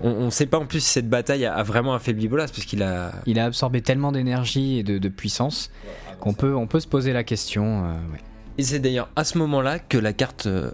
on, 0.00 0.08
on 0.10 0.30
sait 0.30 0.46
pas 0.46 0.58
en 0.58 0.64
plus 0.64 0.80
si 0.80 0.90
cette 0.90 1.08
bataille 1.10 1.44
a, 1.44 1.54
a 1.54 1.62
vraiment 1.62 1.94
affaibli 1.94 2.26
Bolas, 2.28 2.48
puisqu'il 2.50 2.82
a. 2.82 3.12
Il 3.26 3.38
a 3.38 3.44
absorbé 3.44 3.82
tellement 3.82 4.12
d'énergie 4.12 4.78
et 4.78 4.82
de, 4.82 4.96
de 4.96 5.08
puissance 5.10 5.70
qu'on 6.18 6.32
peut, 6.32 6.54
on 6.54 6.66
peut 6.66 6.80
se 6.80 6.88
poser 6.88 7.12
la 7.12 7.24
question. 7.24 7.84
euh, 7.84 7.92
ouais. 8.12 8.20
Et 8.56 8.62
c'est 8.62 8.78
d'ailleurs 8.78 9.10
à 9.16 9.24
ce 9.24 9.36
moment-là 9.36 9.78
que 9.78 9.98
la 9.98 10.14
carte 10.14 10.46
euh, 10.46 10.70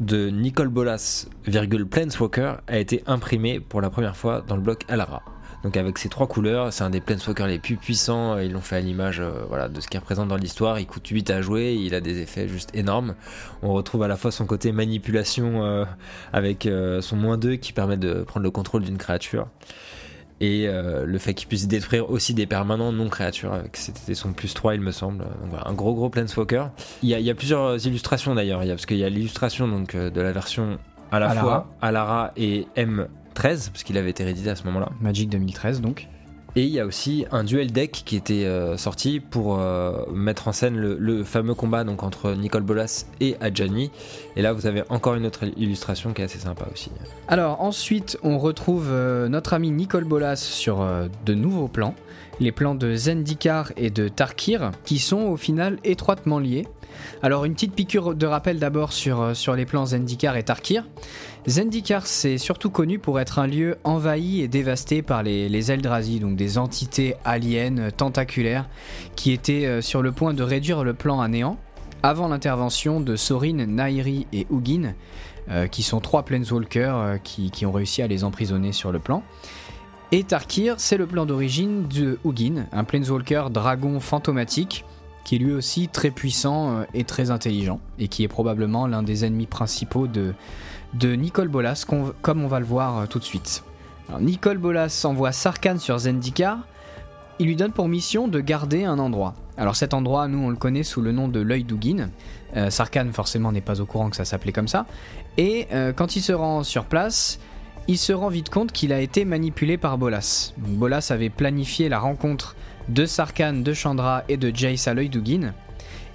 de 0.00 0.30
Nicole 0.30 0.68
Bolas, 0.68 1.26
virgule 1.46 1.86
Planeswalker, 1.86 2.54
a 2.66 2.78
été 2.78 3.02
imprimée 3.06 3.60
pour 3.60 3.82
la 3.82 3.90
première 3.90 4.16
fois 4.16 4.42
dans 4.46 4.56
le 4.56 4.62
bloc 4.62 4.84
Alara. 4.88 5.22
Donc 5.64 5.76
avec 5.76 5.98
ces 5.98 6.08
trois 6.08 6.26
couleurs, 6.28 6.72
c'est 6.72 6.84
un 6.84 6.90
des 6.90 7.00
Planeswalkers 7.00 7.46
les 7.48 7.58
plus 7.58 7.76
puissants, 7.76 8.38
ils 8.38 8.52
l'ont 8.52 8.60
fait 8.60 8.76
à 8.76 8.80
l'image 8.80 9.20
euh, 9.20 9.30
voilà, 9.48 9.68
de 9.68 9.80
ce 9.80 9.88
qu'il 9.88 9.98
représente 9.98 10.28
dans 10.28 10.36
l'histoire, 10.36 10.78
il 10.78 10.86
coûte 10.86 11.08
8 11.08 11.30
à 11.30 11.40
jouer, 11.40 11.74
il 11.74 11.94
a 11.94 12.00
des 12.00 12.20
effets 12.20 12.46
juste 12.46 12.70
énormes. 12.74 13.14
On 13.62 13.72
retrouve 13.72 14.02
à 14.04 14.08
la 14.08 14.16
fois 14.16 14.30
son 14.30 14.46
côté 14.46 14.70
manipulation 14.70 15.64
euh, 15.64 15.84
avec 16.32 16.66
euh, 16.66 17.00
son 17.00 17.16
moins 17.16 17.36
2 17.36 17.56
qui 17.56 17.72
permet 17.72 17.96
de 17.96 18.22
prendre 18.22 18.44
le 18.44 18.50
contrôle 18.50 18.82
d'une 18.84 18.98
créature. 18.98 19.48
Et 20.38 20.68
le 20.68 21.16
fait 21.16 21.32
qu'il 21.32 21.48
puisse 21.48 21.66
détruire 21.66 22.10
aussi 22.10 22.34
des 22.34 22.44
permanents 22.46 22.92
non 22.92 23.08
créatures, 23.08 23.54
avec- 23.54 23.78
c'était 23.78 24.12
son 24.14 24.34
plus 24.34 24.52
3 24.52 24.74
il 24.74 24.82
me 24.82 24.90
semble. 24.90 25.24
Donc 25.24 25.48
voilà, 25.48 25.66
un 25.66 25.72
gros 25.72 25.94
gros 25.94 26.10
Planeswalker. 26.10 26.66
Il 27.02 27.08
y 27.08 27.14
a, 27.14 27.18
il 27.20 27.24
y 27.24 27.30
a 27.30 27.34
plusieurs 27.34 27.86
illustrations 27.86 28.34
d'ailleurs, 28.34 28.60
parce 28.60 28.84
qu'il 28.84 28.98
y 28.98 29.04
a 29.04 29.08
l'illustration 29.08 29.66
donc 29.66 29.96
de 29.96 30.20
la 30.20 30.32
version 30.32 30.78
à 31.10 31.20
la 31.20 31.30
Alara. 31.30 31.40
fois 31.40 31.66
Alara 31.80 32.32
et 32.36 32.66
M13, 33.36 33.70
parce 33.70 33.82
qu'il 33.82 33.96
avait 33.98 34.10
été 34.10 34.24
réédité 34.24 34.50
à 34.50 34.56
ce 34.56 34.64
moment-là. 34.64 34.90
Magic 35.00 35.28
2013 35.28 35.80
donc. 35.80 36.08
Et 36.58 36.62
il 36.62 36.70
y 36.70 36.80
a 36.80 36.86
aussi 36.86 37.26
un 37.32 37.44
duel 37.44 37.70
deck 37.70 38.02
qui 38.06 38.16
était 38.16 38.46
euh, 38.46 38.78
sorti 38.78 39.20
pour 39.20 39.58
euh, 39.58 40.06
mettre 40.14 40.48
en 40.48 40.52
scène 40.52 40.74
le, 40.74 40.96
le 40.98 41.22
fameux 41.22 41.52
combat 41.52 41.84
donc 41.84 42.02
entre 42.02 42.32
Nicole 42.32 42.62
Bolas 42.62 43.04
et 43.20 43.36
Adjani. 43.42 43.90
Et 44.36 44.42
là, 44.42 44.54
vous 44.54 44.66
avez 44.66 44.82
encore 44.88 45.16
une 45.16 45.26
autre 45.26 45.44
illustration 45.58 46.14
qui 46.14 46.22
est 46.22 46.24
assez 46.24 46.38
sympa 46.38 46.64
aussi. 46.72 46.90
Alors 47.28 47.60
ensuite, 47.60 48.16
on 48.22 48.38
retrouve 48.38 48.88
euh, 48.90 49.28
notre 49.28 49.52
ami 49.52 49.70
Nicole 49.70 50.04
Bolas 50.04 50.36
sur 50.36 50.82
de 51.26 51.34
nouveaux 51.34 51.68
plans, 51.68 51.94
les 52.40 52.52
plans 52.52 52.74
de 52.74 52.94
Zendikar 52.94 53.72
et 53.76 53.90
de 53.90 54.08
Tarkir, 54.08 54.70
qui 54.86 54.98
sont 54.98 55.24
au 55.24 55.36
final 55.36 55.78
étroitement 55.84 56.38
liés. 56.38 56.66
Alors 57.22 57.44
une 57.44 57.54
petite 57.54 57.74
piqûre 57.74 58.14
de 58.14 58.26
rappel 58.26 58.58
d'abord 58.58 58.92
sur, 58.92 59.20
euh, 59.20 59.34
sur 59.34 59.54
les 59.54 59.66
plans 59.66 59.86
Zendikar 59.86 60.36
et 60.36 60.42
Tarkir. 60.42 60.84
Zendikar, 61.46 62.06
c'est 62.06 62.38
surtout 62.38 62.70
connu 62.70 62.98
pour 62.98 63.20
être 63.20 63.38
un 63.38 63.46
lieu 63.46 63.76
envahi 63.84 64.42
et 64.42 64.48
dévasté 64.48 65.02
par 65.02 65.22
les, 65.22 65.48
les 65.48 65.72
Eldrazi, 65.72 66.20
donc 66.20 66.36
des 66.36 66.58
entités 66.58 67.14
aliens 67.24 67.90
tentaculaires 67.96 68.68
qui 69.14 69.32
étaient 69.32 69.66
euh, 69.66 69.80
sur 69.80 70.02
le 70.02 70.12
point 70.12 70.34
de 70.34 70.42
réduire 70.42 70.84
le 70.84 70.94
plan 70.94 71.20
à 71.20 71.28
néant 71.28 71.58
avant 72.02 72.28
l'intervention 72.28 73.00
de 73.00 73.16
Sorin, 73.16 73.66
Nairi 73.66 74.26
et 74.32 74.46
Hugin, 74.50 74.94
euh, 75.50 75.66
qui 75.66 75.82
sont 75.82 76.00
trois 76.00 76.24
Planeswalkers 76.24 76.96
euh, 76.96 77.18
qui, 77.18 77.50
qui 77.50 77.66
ont 77.66 77.72
réussi 77.72 78.02
à 78.02 78.06
les 78.06 78.24
emprisonner 78.24 78.72
sur 78.72 78.92
le 78.92 78.98
plan. 78.98 79.22
Et 80.12 80.22
Tarkir, 80.22 80.76
c'est 80.78 80.96
le 80.96 81.06
plan 81.06 81.26
d'origine 81.26 81.88
de 81.88 82.18
Hugin, 82.24 82.66
un 82.70 82.84
Planeswalker 82.84 83.46
dragon 83.50 83.98
fantomatique, 83.98 84.84
qui 85.26 85.34
est 85.34 85.38
lui 85.38 85.52
aussi 85.52 85.88
très 85.88 86.12
puissant 86.12 86.70
euh, 86.70 86.84
et 86.94 87.02
très 87.02 87.32
intelligent, 87.32 87.80
et 87.98 88.06
qui 88.06 88.22
est 88.22 88.28
probablement 88.28 88.86
l'un 88.86 89.02
des 89.02 89.24
ennemis 89.24 89.48
principaux 89.48 90.06
de, 90.06 90.34
Nicole 91.02 91.48
Bolas, 91.48 91.84
comme 92.22 92.44
on 92.44 92.46
va 92.46 92.60
le 92.60 92.64
voir 92.64 92.98
euh, 92.98 93.06
tout 93.06 93.18
de 93.18 93.24
suite. 93.24 93.64
Nicole 94.20 94.58
Bolas 94.58 95.02
envoie 95.04 95.32
Sarkhan 95.32 95.78
sur 95.78 95.98
Zendikar, 95.98 96.60
il 97.40 97.46
lui 97.46 97.56
donne 97.56 97.72
pour 97.72 97.88
mission 97.88 98.28
de 98.28 98.38
garder 98.38 98.84
un 98.84 99.00
endroit. 99.00 99.34
Alors 99.56 99.74
cet 99.74 99.94
endroit, 99.94 100.28
nous 100.28 100.38
on 100.38 100.48
le 100.48 100.56
connaît 100.56 100.84
sous 100.84 101.02
le 101.02 101.10
nom 101.10 101.26
de 101.26 101.40
l'œil 101.40 101.64
d'Hugin. 101.64 102.10
Euh, 102.56 102.70
Sarkhan 102.70 103.08
forcément 103.12 103.50
n'est 103.50 103.60
pas 103.60 103.80
au 103.80 103.86
courant 103.86 104.10
que 104.10 104.16
ça 104.16 104.24
s'appelait 104.24 104.52
comme 104.52 104.68
ça. 104.68 104.86
Et 105.38 105.66
euh, 105.72 105.92
quand 105.92 106.14
il 106.14 106.22
se 106.22 106.32
rend 106.32 106.62
sur 106.62 106.84
place, 106.84 107.40
il 107.88 107.98
se 107.98 108.12
rend 108.12 108.28
vite 108.28 108.50
compte 108.50 108.72
qu'il 108.72 108.92
a 108.92 109.00
été 109.00 109.24
manipulé 109.24 109.78
par 109.78 109.98
Bolas. 109.98 110.52
Bolas 110.56 111.08
avait 111.10 111.30
planifié 111.30 111.88
la 111.88 111.98
rencontre 111.98 112.56
de 112.88 113.06
Sarkhan, 113.06 113.54
de 113.54 113.72
Chandra 113.72 114.24
et 114.28 114.36
de 114.36 114.54
Jace 114.54 114.88
à 114.88 114.94
l'œil. 114.94 115.10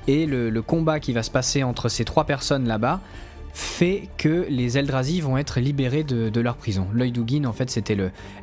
Et 0.07 0.25
le, 0.25 0.61
combat 0.61 0.99
qui 0.99 1.13
va 1.13 1.23
se 1.23 1.31
passer 1.31 1.63
entre 1.63 1.89
ces 1.89 2.05
trois 2.05 2.25
personnes 2.25 2.67
là-bas 2.67 2.99
fait 3.53 4.07
que 4.17 4.45
les 4.49 4.77
Eldrazi 4.77 5.21
vont 5.21 5.37
être 5.37 5.59
libérés 5.59 6.03
de, 6.03 6.39
leur 6.39 6.55
prison. 6.55 6.87
L'œil 6.93 7.13
en 7.45 7.53
fait, 7.53 7.69
c'était 7.69 7.97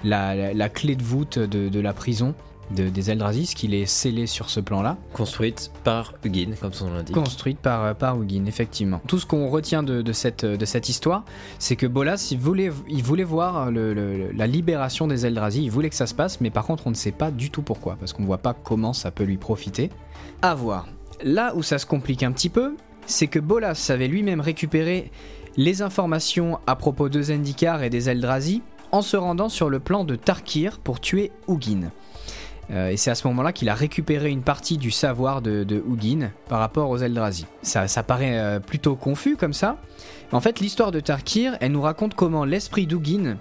la, 0.05 0.69
clé 0.69 0.97
de 0.97 1.03
voûte 1.03 1.39
de 1.39 1.81
la 1.81 1.93
prison 1.93 2.35
de- 2.75 2.89
des 2.89 3.11
Eldrazi, 3.11 3.47
ce 3.47 3.55
qu'il 3.57 3.75
est 3.75 3.87
scellé 3.87 4.27
sur 4.27 4.51
ce 4.51 4.61
plan-là. 4.61 4.97
Construite 5.13 5.71
par 5.85 6.15
Hugin, 6.25 6.53
comme 6.61 6.73
son 6.73 6.89
nom 6.89 6.95
l'indique. 6.97 7.15
Construite 7.15 7.59
par, 7.59 7.85
euh, 7.85 7.95
par 7.95 8.21
Hugin, 8.21 8.45
effectivement. 8.47 9.01
Tout 9.07 9.19
ce 9.19 9.27
qu'on 9.27 9.49
retient 9.49 9.83
de, 9.83 10.03
de 10.03 10.13
cette, 10.13 10.45
de 10.45 10.65
cette 10.65 10.89
histoire, 10.89 11.25
c'est 11.59 11.77
que 11.77 11.87
Bolas, 11.87 12.29
il 12.31 12.39
voulait, 12.39 12.71
il 12.89 13.03
voulait 13.03 13.25
voir 13.25 13.71
le- 13.71 13.95
le- 13.95 14.31
la 14.33 14.47
libération 14.47 15.07
des 15.07 15.27
Eldrazi, 15.27 15.63
il 15.65 15.71
voulait 15.71 15.91
que 15.91 15.97
ça 15.97 16.07
se 16.07 16.15
passe, 16.15 16.41
mais 16.41 16.51
par 16.51 16.65
contre, 16.67 16.87
on 16.87 16.91
ne 16.91 16.95
sait 16.95 17.13
pas 17.13 17.31
du 17.31 17.51
tout 17.51 17.63
pourquoi, 17.63 17.97
parce 17.99 18.13
qu'on 18.13 18.25
voit 18.25 18.39
pas 18.39 18.55
comment 18.55 18.93
ça 18.93 19.11
peut 19.11 19.25
lui 19.25 19.39
profiter. 19.39 19.91
À 20.43 20.55
voir. 20.55 20.87
Là 21.23 21.53
où 21.57 21.63
ça 21.63 21.79
se 21.79 21.87
complique 21.87 22.23
un 22.23 22.33
petit 22.33 22.49
peu, 22.49 22.77
c'est 23.07 23.27
que 23.27 23.39
Bolas 23.39 23.87
avait 23.91 24.09
lui-même 24.09 24.41
récupéré 24.41 25.11
les 25.57 25.83
informations 25.83 26.61
à 26.67 26.77
propos 26.77 27.09
de 27.09 27.21
Zendikar 27.21 27.83
et 27.83 27.91
des 27.91 28.09
Eldrazi 28.09 28.63
en 28.93 29.03
se 29.03 29.17
rendant 29.17 29.49
sur 29.49 29.69
le 29.69 29.81
plan 29.81 30.05
de 30.05 30.15
Tarkir 30.15 30.79
pour 30.79 31.01
tuer 31.01 31.33
Hugin. 31.49 31.91
Euh, 32.71 32.91
et 32.91 32.97
c'est 32.97 33.11
à 33.11 33.15
ce 33.15 33.27
moment-là 33.29 33.53
qu'il 33.53 33.69
a 33.69 33.75
récupéré 33.75 34.31
une 34.31 34.43
partie 34.43 34.77
du 34.77 34.91
savoir 34.91 35.41
de, 35.41 35.65
de 35.65 35.83
Hugin 35.89 36.31
par 36.49 36.59
rapport 36.59 36.91
aux 36.91 36.99
Eldrazi. 36.99 37.47
Ça, 37.63 37.89
ça 37.89 38.03
paraît 38.03 38.39
euh, 38.39 38.61
plutôt 38.61 38.95
confus 38.95 39.37
comme 39.37 39.55
ça. 39.55 39.79
En 40.33 40.41
fait, 40.41 40.61
l'histoire 40.61 40.93
de 40.93 41.01
Tarkir, 41.01 41.57
elle 41.61 41.73
nous 41.73 41.81
raconte 41.81 42.15
comment 42.15 42.45
l'esprit 42.45 42.87
d'Hugin 42.87 43.39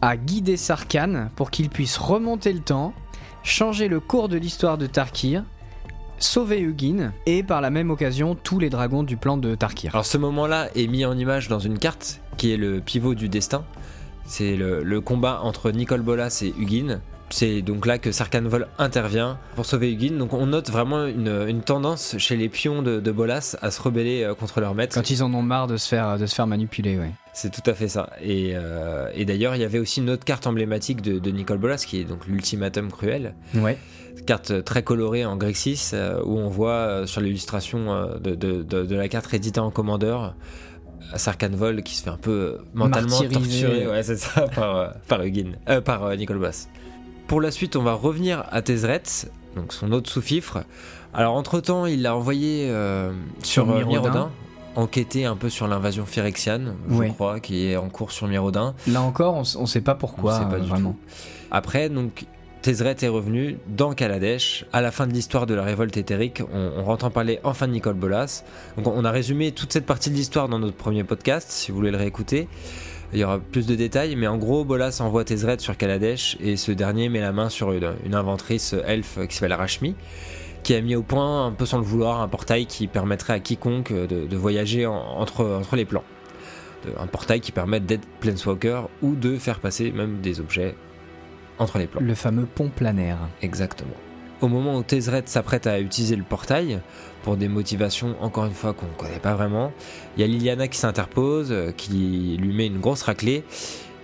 a 0.00 0.16
guidé 0.16 0.56
Sarkhan 0.56 1.28
pour 1.34 1.50
qu'il 1.50 1.68
puisse 1.68 1.98
remonter 1.98 2.52
le 2.52 2.60
temps, 2.60 2.94
changer 3.42 3.88
le 3.88 3.98
cours 3.98 4.28
de 4.28 4.36
l'histoire 4.36 4.78
de 4.78 4.86
Tarkir, 4.86 5.42
sauver 6.20 6.60
Hugin 6.60 7.12
et 7.26 7.42
par 7.42 7.60
la 7.60 7.70
même 7.70 7.90
occasion 7.90 8.36
tous 8.36 8.60
les 8.60 8.70
dragons 8.70 9.02
du 9.02 9.16
plan 9.16 9.36
de 9.36 9.56
Tarkir. 9.56 9.94
Alors 9.94 10.06
ce 10.06 10.18
moment-là 10.18 10.68
est 10.76 10.86
mis 10.86 11.04
en 11.04 11.18
image 11.18 11.48
dans 11.48 11.58
une 11.58 11.78
carte 11.80 12.20
qui 12.36 12.52
est 12.52 12.56
le 12.56 12.80
pivot 12.80 13.16
du 13.16 13.28
destin. 13.28 13.64
C'est 14.24 14.54
le, 14.54 14.84
le 14.84 15.00
combat 15.00 15.40
entre 15.42 15.72
Nicole 15.72 16.02
Bolas 16.02 16.42
et 16.42 16.54
Hugin. 16.56 17.00
C'est 17.30 17.62
donc 17.62 17.86
là 17.86 17.98
que 17.98 18.10
Sarkhan 18.10 18.42
Vol 18.42 18.68
intervient 18.78 19.38
pour 19.54 19.66
sauver 19.66 19.92
Hugin. 19.92 20.16
Donc 20.16 20.32
on 20.32 20.46
note 20.46 20.70
vraiment 20.70 21.06
une, 21.06 21.44
une 21.48 21.62
tendance 21.62 22.16
chez 22.18 22.36
les 22.36 22.48
pions 22.48 22.82
de, 22.82 23.00
de 23.00 23.10
Bolas 23.10 23.56
à 23.60 23.70
se 23.70 23.80
rebeller 23.82 24.22
euh, 24.22 24.34
contre 24.34 24.60
leur 24.60 24.74
maître. 24.74 24.94
Quand 24.94 25.10
ils 25.10 25.22
en 25.22 25.32
ont 25.34 25.42
marre 25.42 25.66
de 25.66 25.76
se 25.76 25.88
faire, 25.88 26.18
de 26.18 26.26
se 26.26 26.34
faire 26.34 26.46
manipuler, 26.46 26.98
ouais. 26.98 27.12
C'est 27.40 27.52
tout 27.52 27.70
à 27.70 27.74
fait 27.74 27.86
ça. 27.86 28.10
Et, 28.20 28.50
euh, 28.54 29.12
et 29.14 29.24
d'ailleurs, 29.24 29.54
il 29.54 29.60
y 29.60 29.64
avait 29.64 29.78
aussi 29.78 30.00
une 30.00 30.10
autre 30.10 30.24
carte 30.24 30.48
emblématique 30.48 31.02
de, 31.02 31.20
de 31.20 31.30
Nicole 31.30 31.58
Bolas 31.58 31.84
qui 31.86 32.00
est 32.00 32.04
donc 32.04 32.26
l'ultimatum 32.26 32.90
cruel. 32.90 33.36
Ouais. 33.54 33.78
Carte 34.26 34.64
très 34.64 34.82
colorée 34.82 35.24
en 35.24 35.36
Grexis 35.36 35.90
euh, 35.92 36.20
où 36.24 36.36
on 36.36 36.48
voit 36.48 36.72
euh, 36.72 37.06
sur 37.06 37.20
l'illustration 37.20 38.18
de, 38.20 38.94
la 38.96 39.08
carte 39.08 39.32
éditée 39.32 39.60
en 39.60 39.70
commandeur 39.70 40.34
Sarkhan 41.14 41.50
Vol 41.52 41.84
qui 41.84 41.94
se 41.94 42.02
fait 42.02 42.10
un 42.10 42.16
peu 42.16 42.58
mentalement 42.74 43.20
Martyrisé. 43.20 43.62
torturer, 43.62 43.86
ouais, 43.86 44.02
c'est 44.02 44.16
ça, 44.16 44.48
par, 44.56 44.94
par 45.06 45.22
Hugin, 45.22 45.52
par 45.84 46.16
Nicole 46.16 46.38
Bolas. 46.38 46.66
Pour 47.28 47.40
la 47.40 47.50
suite, 47.50 47.76
on 47.76 47.82
va 47.82 47.92
revenir 47.92 48.44
à 48.50 48.62
Tézret, 48.62 49.02
donc 49.54 49.72
son 49.72 49.92
autre 49.92 50.10
sous-fifre. 50.10 50.64
Alors, 51.14 51.34
entre-temps, 51.34 51.84
il 51.86 52.02
l'a 52.02 52.16
envoyé 52.16 52.68
euh, 52.70 53.12
sur 53.42 53.64
Sur 53.64 53.70
euh, 53.70 53.76
Mirodin. 53.84 54.00
Mirodin, 54.00 54.30
enquêter 54.76 55.24
un 55.26 55.36
peu 55.36 55.50
sur 55.50 55.68
l'invasion 55.68 56.06
phyrexiane, 56.06 56.74
je 56.88 56.94
Ouais. 56.94 57.08
crois, 57.10 57.38
qui 57.40 57.66
est 57.66 57.76
en 57.76 57.88
cours 57.90 58.12
sur 58.12 58.28
Mirodin. 58.28 58.74
Là 58.86 59.02
encore, 59.02 59.34
on, 59.34 59.42
on 59.60 59.66
sait 59.66 59.80
pas 59.82 59.94
pourquoi, 59.94 60.36
On 60.36 60.38
sait 60.38 60.48
pas 60.48 60.56
euh, 60.56 60.60
du 60.60 60.68
vraiment. 60.68 60.92
tout. 60.92 60.98
Après, 61.50 61.88
donc, 61.90 62.24
Tézret 62.62 62.96
est 63.02 63.08
revenu 63.08 63.58
dans 63.68 63.92
Kaladesh. 63.92 64.64
À 64.72 64.80
la 64.80 64.90
fin 64.90 65.06
de 65.06 65.12
l'histoire 65.12 65.44
de 65.46 65.54
la 65.54 65.62
révolte 65.64 65.96
éthérique, 65.98 66.42
on, 66.52 66.72
on 66.84 66.88
entend 66.90 67.10
parler 67.10 67.40
enfin 67.44 67.66
de 67.68 67.72
Nicole 67.72 67.94
Bolas. 67.94 68.42
Donc, 68.76 68.86
on 68.86 69.04
a 69.04 69.10
résumé 69.10 69.52
toute 69.52 69.72
cette 69.72 69.86
partie 69.86 70.10
de 70.10 70.14
l'histoire 70.14 70.48
dans 70.48 70.58
notre 70.58 70.76
premier 70.76 71.04
podcast, 71.04 71.48
si 71.50 71.70
vous 71.72 71.76
voulez 71.78 71.90
le 71.90 71.98
réécouter. 71.98 72.48
Il 73.12 73.18
y 73.18 73.24
aura 73.24 73.38
plus 73.38 73.66
de 73.66 73.74
détails, 73.74 74.16
mais 74.16 74.26
en 74.26 74.36
gros, 74.36 74.64
Bolas 74.64 74.98
envoie 75.00 75.24
Tézret 75.24 75.58
sur 75.60 75.76
Kaladesh 75.76 76.36
et 76.40 76.56
ce 76.56 76.72
dernier 76.72 77.08
met 77.08 77.20
la 77.20 77.32
main 77.32 77.48
sur 77.48 77.72
une, 77.72 77.92
une 78.04 78.14
inventrice 78.14 78.74
elfe 78.86 79.18
qui 79.28 79.34
s'appelle 79.34 79.54
Rashmi, 79.54 79.94
qui 80.62 80.74
a 80.74 80.80
mis 80.82 80.94
au 80.94 81.02
point, 81.02 81.46
un 81.46 81.52
peu 81.52 81.64
sans 81.64 81.78
le 81.78 81.84
vouloir, 81.84 82.20
un 82.20 82.28
portail 82.28 82.66
qui 82.66 82.86
permettrait 82.86 83.32
à 83.32 83.40
quiconque 83.40 83.92
de, 83.92 84.26
de 84.26 84.36
voyager 84.36 84.84
en- 84.84 84.94
entre, 84.94 85.44
entre 85.46 85.74
les 85.76 85.86
plans. 85.86 86.04
De- 86.84 86.92
un 87.00 87.06
portail 87.06 87.40
qui 87.40 87.50
permet 87.50 87.80
d'être 87.80 88.06
Planeswalker 88.20 88.82
ou 89.00 89.14
de 89.14 89.36
faire 89.38 89.60
passer 89.60 89.90
même 89.90 90.20
des 90.20 90.38
objets 90.40 90.74
entre 91.58 91.78
les 91.78 91.86
plans. 91.86 92.02
Le 92.02 92.14
fameux 92.14 92.44
pont 92.46 92.68
planaire. 92.68 93.18
Exactement. 93.40 93.94
Au 94.40 94.46
moment 94.46 94.76
où 94.76 94.82
Tézret 94.84 95.24
s'apprête 95.26 95.66
à 95.66 95.80
utiliser 95.80 96.14
le 96.14 96.22
portail, 96.22 96.80
pour 97.24 97.36
des 97.36 97.48
motivations 97.48 98.14
encore 98.20 98.46
une 98.46 98.54
fois 98.54 98.72
qu'on 98.72 98.86
ne 98.86 98.92
connaît 98.92 99.18
pas 99.18 99.34
vraiment, 99.34 99.72
il 100.16 100.20
y 100.20 100.24
a 100.24 100.28
Liliana 100.28 100.68
qui 100.68 100.78
s'interpose, 100.78 101.48
euh, 101.50 101.72
qui 101.76 102.36
lui 102.40 102.54
met 102.54 102.66
une 102.66 102.78
grosse 102.78 103.02
raclée, 103.02 103.42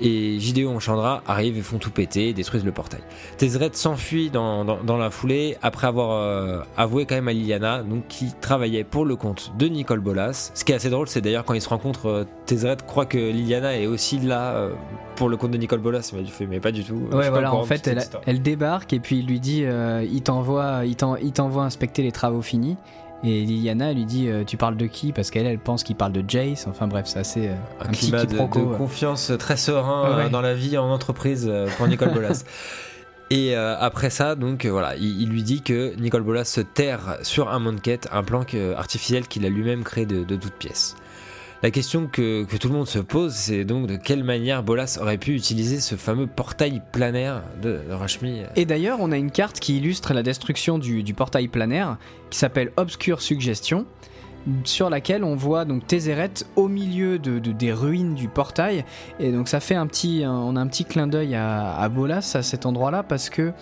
et 0.00 0.38
Gideon 0.40 0.78
Chandra 0.80 1.22
arrivent 1.26 1.56
et 1.58 1.62
font 1.62 1.78
tout 1.78 1.90
péter, 1.90 2.28
et 2.28 2.32
détruisent 2.32 2.64
le 2.64 2.72
portail. 2.72 3.00
Tézret 3.38 3.70
s'enfuit 3.72 4.30
dans, 4.30 4.64
dans- 4.64 4.82
dans 4.82 4.96
la 4.96 5.10
foulée 5.10 5.56
après 5.62 5.86
avoir 5.86 6.10
euh, 6.12 6.60
avoué 6.76 7.06
quand 7.06 7.14
même 7.14 7.28
à 7.28 7.32
Liliana, 7.32 7.82
donc 7.82 8.06
qui 8.08 8.32
travaillait 8.40 8.84
pour 8.84 9.04
le 9.04 9.16
compte 9.16 9.52
de 9.58 9.66
Nicole 9.66 10.00
Bolas. 10.00 10.50
Ce 10.54 10.64
qui 10.64 10.72
est 10.72 10.76
assez 10.76 10.90
drôle, 10.90 11.08
c'est 11.08 11.20
d'ailleurs 11.20 11.44
quand 11.44 11.54
ils 11.54 11.60
se 11.62 11.68
rencontrent, 11.68 12.06
euh, 12.08 12.76
croit 12.86 13.06
que 13.06 13.18
Liliana 13.18 13.76
est 13.78 13.86
aussi 13.86 14.18
là 14.18 14.54
euh, 14.54 14.70
pour 15.16 15.28
le 15.28 15.36
compte 15.36 15.50
de 15.52 15.58
Nicole 15.58 15.80
Bolas, 15.80 16.10
mais 16.14 16.24
fait 16.24 16.46
mais 16.46 16.60
pas 16.60 16.72
du 16.72 16.84
tout. 16.84 16.94
Ouais, 17.12 17.30
voilà, 17.30 17.54
en 17.54 17.64
fait, 17.64 17.86
elle, 17.86 18.02
elle 18.26 18.42
débarque 18.42 18.92
et 18.92 19.00
puis 19.00 19.18
il 19.18 19.26
lui 19.26 19.40
dit 19.40 19.62
euh, 19.64 20.04
il 20.10 20.22
t'envoie 20.22 20.82
il 20.84 20.96
t'en- 20.96 21.16
il 21.16 21.32
t'envoie 21.32 21.62
inspecter 21.64 22.02
les 22.02 22.12
travaux 22.12 22.42
finis. 22.42 22.76
Et 23.24 23.44
Liliana 23.44 23.92
lui 23.92 24.04
dit 24.04 24.28
euh, 24.28 24.44
Tu 24.44 24.56
parles 24.56 24.76
de 24.76 24.86
qui? 24.86 25.12
Parce 25.12 25.30
qu'elle, 25.30 25.46
elle 25.46 25.58
pense 25.58 25.82
qu'il 25.82 25.96
parle 25.96 26.12
de 26.12 26.22
Jace. 26.28 26.66
Enfin 26.68 26.86
bref, 26.86 27.06
c'est 27.06 27.18
assez. 27.18 27.48
euh, 27.48 27.54
un, 27.80 27.86
un 27.86 27.90
petit 27.90 28.06
climat 28.10 28.24
de, 28.24 28.30
quiproquo, 28.30 28.58
de 28.60 28.64
ouais. 28.66 28.76
confiance 28.76 29.32
très 29.38 29.56
serein 29.56 30.04
euh, 30.10 30.16
Ouais. 30.24 30.30
dans 30.30 30.40
la 30.42 30.54
vie 30.54 30.76
en 30.76 30.90
entreprise 30.90 31.46
euh, 31.48 31.66
pour 31.78 31.88
Nicole 31.88 32.12
Bolas. 32.12 32.44
Et 33.30 33.56
euh, 33.56 33.74
après 33.80 34.10
ça, 34.10 34.34
donc 34.34 34.66
euh, 34.66 34.70
voilà, 34.70 34.96
il, 34.96 35.22
il 35.22 35.30
lui 35.30 35.42
dit 35.42 35.62
que 35.62 35.94
Nicole 35.98 36.22
Bolas 36.22 36.44
se 36.44 36.60
terre 36.60 37.16
sur 37.22 37.48
un 37.50 37.58
Monket, 37.58 38.06
un 38.12 38.22
plan 38.22 38.44
que- 38.44 38.74
artificiel 38.74 39.26
qu'il 39.26 39.46
a 39.46 39.48
lui-même 39.48 39.82
créé 39.82 40.04
de, 40.04 40.24
de 40.24 40.36
toutes 40.36 40.52
pièces. 40.52 40.94
La 41.64 41.70
question 41.70 42.08
que, 42.08 42.44
tout 42.58 42.68
le 42.68 42.74
monde 42.74 42.86
se 42.86 42.98
pose, 42.98 43.32
c'est 43.32 43.64
donc 43.64 43.86
de 43.86 43.96
quelle 43.96 44.22
manière 44.22 44.62
Bolas 44.62 44.98
aurait 45.00 45.16
pu 45.16 45.34
utiliser 45.34 45.80
ce 45.80 45.94
fameux 45.94 46.26
portail 46.26 46.82
planaire 46.92 47.42
de, 47.62 47.80
de 47.88 47.92
Rashmi. 47.94 48.42
Et 48.54 48.66
d'ailleurs, 48.66 48.98
on 49.00 49.10
a 49.12 49.16
une 49.16 49.30
carte 49.30 49.60
qui 49.60 49.78
illustre 49.78 50.12
la 50.12 50.22
destruction 50.22 50.78
du, 50.78 51.02
portail 51.14 51.48
planaire 51.48 51.96
qui 52.28 52.38
s'appelle 52.38 52.70
Obscure 52.76 53.22
Suggestion, 53.22 53.86
sur 54.64 54.90
laquelle 54.90 55.24
on 55.24 55.36
voit 55.36 55.64
donc 55.64 55.86
Tézéret 55.86 56.32
au 56.54 56.68
milieu 56.68 57.18
de, 57.18 57.38
de- 57.38 57.52
des 57.52 57.72
ruines 57.72 58.14
du 58.14 58.28
portail. 58.28 58.84
Et 59.18 59.32
donc 59.32 59.48
ça 59.48 59.58
fait 59.58 59.74
un 59.74 59.86
petit, 59.86 60.22
on 60.26 60.56
a 60.56 60.60
un 60.60 60.66
petit 60.66 60.84
clin 60.84 61.06
d'œil 61.06 61.34
à, 61.34 61.74
à 61.76 61.88
Bolas 61.88 62.30
à 62.34 62.42
cet 62.42 62.66
endroit-là 62.66 63.02
parce 63.02 63.30
que 63.30 63.52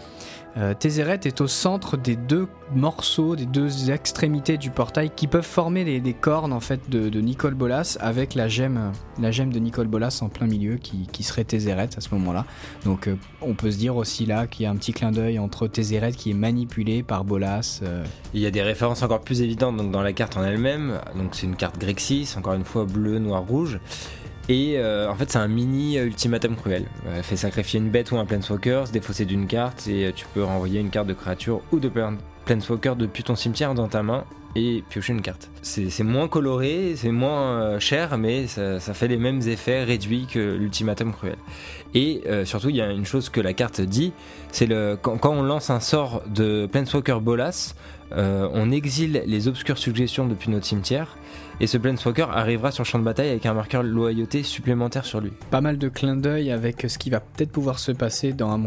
euh, 0.56 0.74
est 0.82 1.40
au 1.40 1.46
centre 1.46 1.96
des 1.96 2.16
deux 2.16 2.48
morceaux, 2.74 3.36
des 3.36 3.46
deux 3.46 3.90
extrémités 3.90 4.56
du 4.58 4.70
portail 4.70 5.10
qui 5.14 5.26
peuvent 5.26 5.44
former 5.44 6.00
des 6.00 6.12
cornes 6.14 6.52
en 6.52 6.60
fait 6.60 6.90
de, 6.90 7.20
Nicole 7.20 7.54
Bolas 7.54 7.96
avec 8.00 8.34
la 8.34 8.48
gemme, 8.48 8.92
de 9.18 9.58
Nicole 9.58 9.86
Bolas 9.86 10.18
en 10.22 10.28
plein 10.28 10.46
milieu 10.46 10.76
qui, 10.76 11.22
serait 11.22 11.44
Tézéret 11.44 11.88
à 11.96 12.00
ce 12.00 12.08
moment-là. 12.14 12.44
Donc 12.84 13.06
euh, 13.06 13.14
on 13.40 13.54
peut 13.54 13.70
se 13.70 13.78
dire 13.78 13.96
aussi 13.96 14.26
là 14.26 14.46
qu'il 14.46 14.64
y 14.64 14.66
a 14.66 14.70
un 14.70 14.76
petit 14.76 14.92
clin 14.92 15.12
d'œil 15.12 15.38
entre 15.38 15.68
Tézéret 15.68 16.12
qui 16.12 16.30
est 16.30 16.34
manipulé 16.34 17.02
par 17.02 17.24
Bolas. 17.24 17.80
euh, 17.82 18.04
Il 18.34 18.40
y 18.40 18.46
a 18.46 18.50
des 18.50 18.62
références 18.62 19.02
encore 19.02 19.20
plus 19.20 19.42
évidentes 19.42 19.90
dans 19.90 20.02
la 20.02 20.12
carte 20.12 20.36
en 20.36 20.44
elle-même. 20.44 21.00
Donc 21.16 21.34
c'est 21.34 21.46
une 21.46 21.56
carte 21.56 21.78
Grexis, 21.78 22.34
encore 22.36 22.54
une 22.54 22.64
fois 22.64 22.84
bleu, 22.84 23.18
noir, 23.18 23.46
rouge. 23.46 23.78
Et 24.48 24.74
euh, 24.76 25.08
en 25.08 25.14
fait 25.14 25.30
c'est 25.30 25.38
un 25.38 25.48
mini 25.48 25.98
euh, 25.98 26.06
ultimatum 26.06 26.56
cruel. 26.56 26.86
Euh, 27.06 27.22
fait 27.22 27.36
sacrifier 27.36 27.78
une 27.78 27.90
bête 27.90 28.10
ou 28.10 28.18
un 28.18 28.26
planeswalker, 28.26 28.84
se 28.86 28.92
défausser 28.92 29.24
d'une 29.24 29.46
carte 29.46 29.86
et 29.86 30.06
euh, 30.06 30.12
tu 30.14 30.26
peux 30.34 30.42
renvoyer 30.42 30.80
une 30.80 30.90
carte 30.90 31.06
de 31.06 31.14
créature 31.14 31.60
ou 31.70 31.78
de 31.78 31.88
plan- 31.88 32.16
planeswalker 32.44 32.94
depuis 32.96 33.22
ton 33.22 33.36
cimetière 33.36 33.74
dans 33.74 33.88
ta 33.88 34.02
main 34.02 34.24
et 34.54 34.84
piocher 34.90 35.14
une 35.14 35.22
carte. 35.22 35.50
C'est 35.62 36.02
moins 36.02 36.28
coloré, 36.28 36.92
c'est 36.94 37.10
moins 37.10 37.78
cher, 37.78 38.18
mais 38.18 38.46
ça, 38.46 38.80
fait 38.80 39.08
les 39.08 39.16
mêmes 39.16 39.40
effets 39.48 39.82
réduits 39.82 40.26
que 40.26 40.56
l'ultimatum 40.56 41.12
cruel. 41.12 41.36
Et 41.94 42.22
surtout, 42.44 42.68
il 42.68 42.76
y 42.76 42.82
a 42.82 42.90
une 42.90 43.06
chose 43.06 43.30
que 43.30 43.40
la 43.40 43.54
carte 43.54 43.80
dit, 43.80 44.12
c'est 44.50 44.68
quand, 45.00 45.16
quand 45.16 45.32
on 45.32 45.42
lance 45.42 45.70
un 45.70 45.80
sort 45.80 46.22
de 46.26 46.68
Planeswalker 46.70 47.20
Bolas, 47.22 47.74
on 48.14 48.70
exile 48.70 49.22
les 49.24 49.48
obscures 49.48 49.78
suggestions 49.78 50.26
depuis 50.26 50.50
notre 50.50 50.66
cimetière, 50.66 51.16
et 51.60 51.66
ce 51.66 51.78
Planeswalker 51.78 52.26
arrivera 52.30 52.70
sur 52.70 52.82
le 52.84 52.88
champ 52.88 52.98
de 52.98 53.04
bataille 53.04 53.30
avec 53.30 53.46
un 53.46 53.54
marqueur 53.54 53.82
loyauté 53.82 54.42
supplémentaire 54.42 55.04
sur 55.04 55.20
lui. 55.20 55.32
pas 55.50 55.60
mal 55.60 55.78
de 55.78 55.88
clins 55.88 56.16
d'œil 56.16 56.50
avec 56.50 56.86
ce 56.88 56.98
qui 56.98 57.10
va 57.10 57.20
peut-être 57.20 57.52
pouvoir 57.52 57.78
se 57.78 57.92
passer 57.92 58.32
dans 58.32 58.50
un 58.50 58.60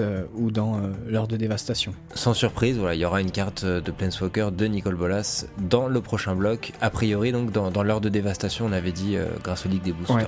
euh, 0.00 0.24
ou 0.34 0.50
dans 0.50 0.76
euh, 0.76 0.80
l'heure 1.06 1.28
de 1.28 1.36
dévastation. 1.36 1.92
Sans 2.14 2.34
surprise, 2.34 2.78
voilà, 2.78 2.94
il 2.94 3.00
y 3.00 3.04
aura 3.04 3.20
une 3.20 3.30
carte 3.30 3.64
de 3.64 3.90
Planeswalker 3.90 4.50
de 4.52 4.66
Nicole 4.66 4.96
Bolas 4.96 5.46
dans 5.58 5.88
le 5.88 6.00
prochain 6.00 6.34
bloc. 6.34 6.72
A 6.80 6.90
priori, 6.90 7.32
donc 7.32 7.52
dans, 7.52 7.70
dans 7.70 7.82
l'heure 7.82 8.00
de 8.00 8.08
dévastation, 8.08 8.66
on 8.66 8.72
avait 8.72 8.92
dit 8.92 9.16
euh, 9.16 9.26
grâce 9.42 9.66
au 9.66 9.68
Ligue 9.68 9.82
des 9.82 9.92
Boosters. 9.92 10.16
Ouais. 10.16 10.26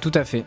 Tout 0.00 0.12
à 0.14 0.24
fait. 0.24 0.44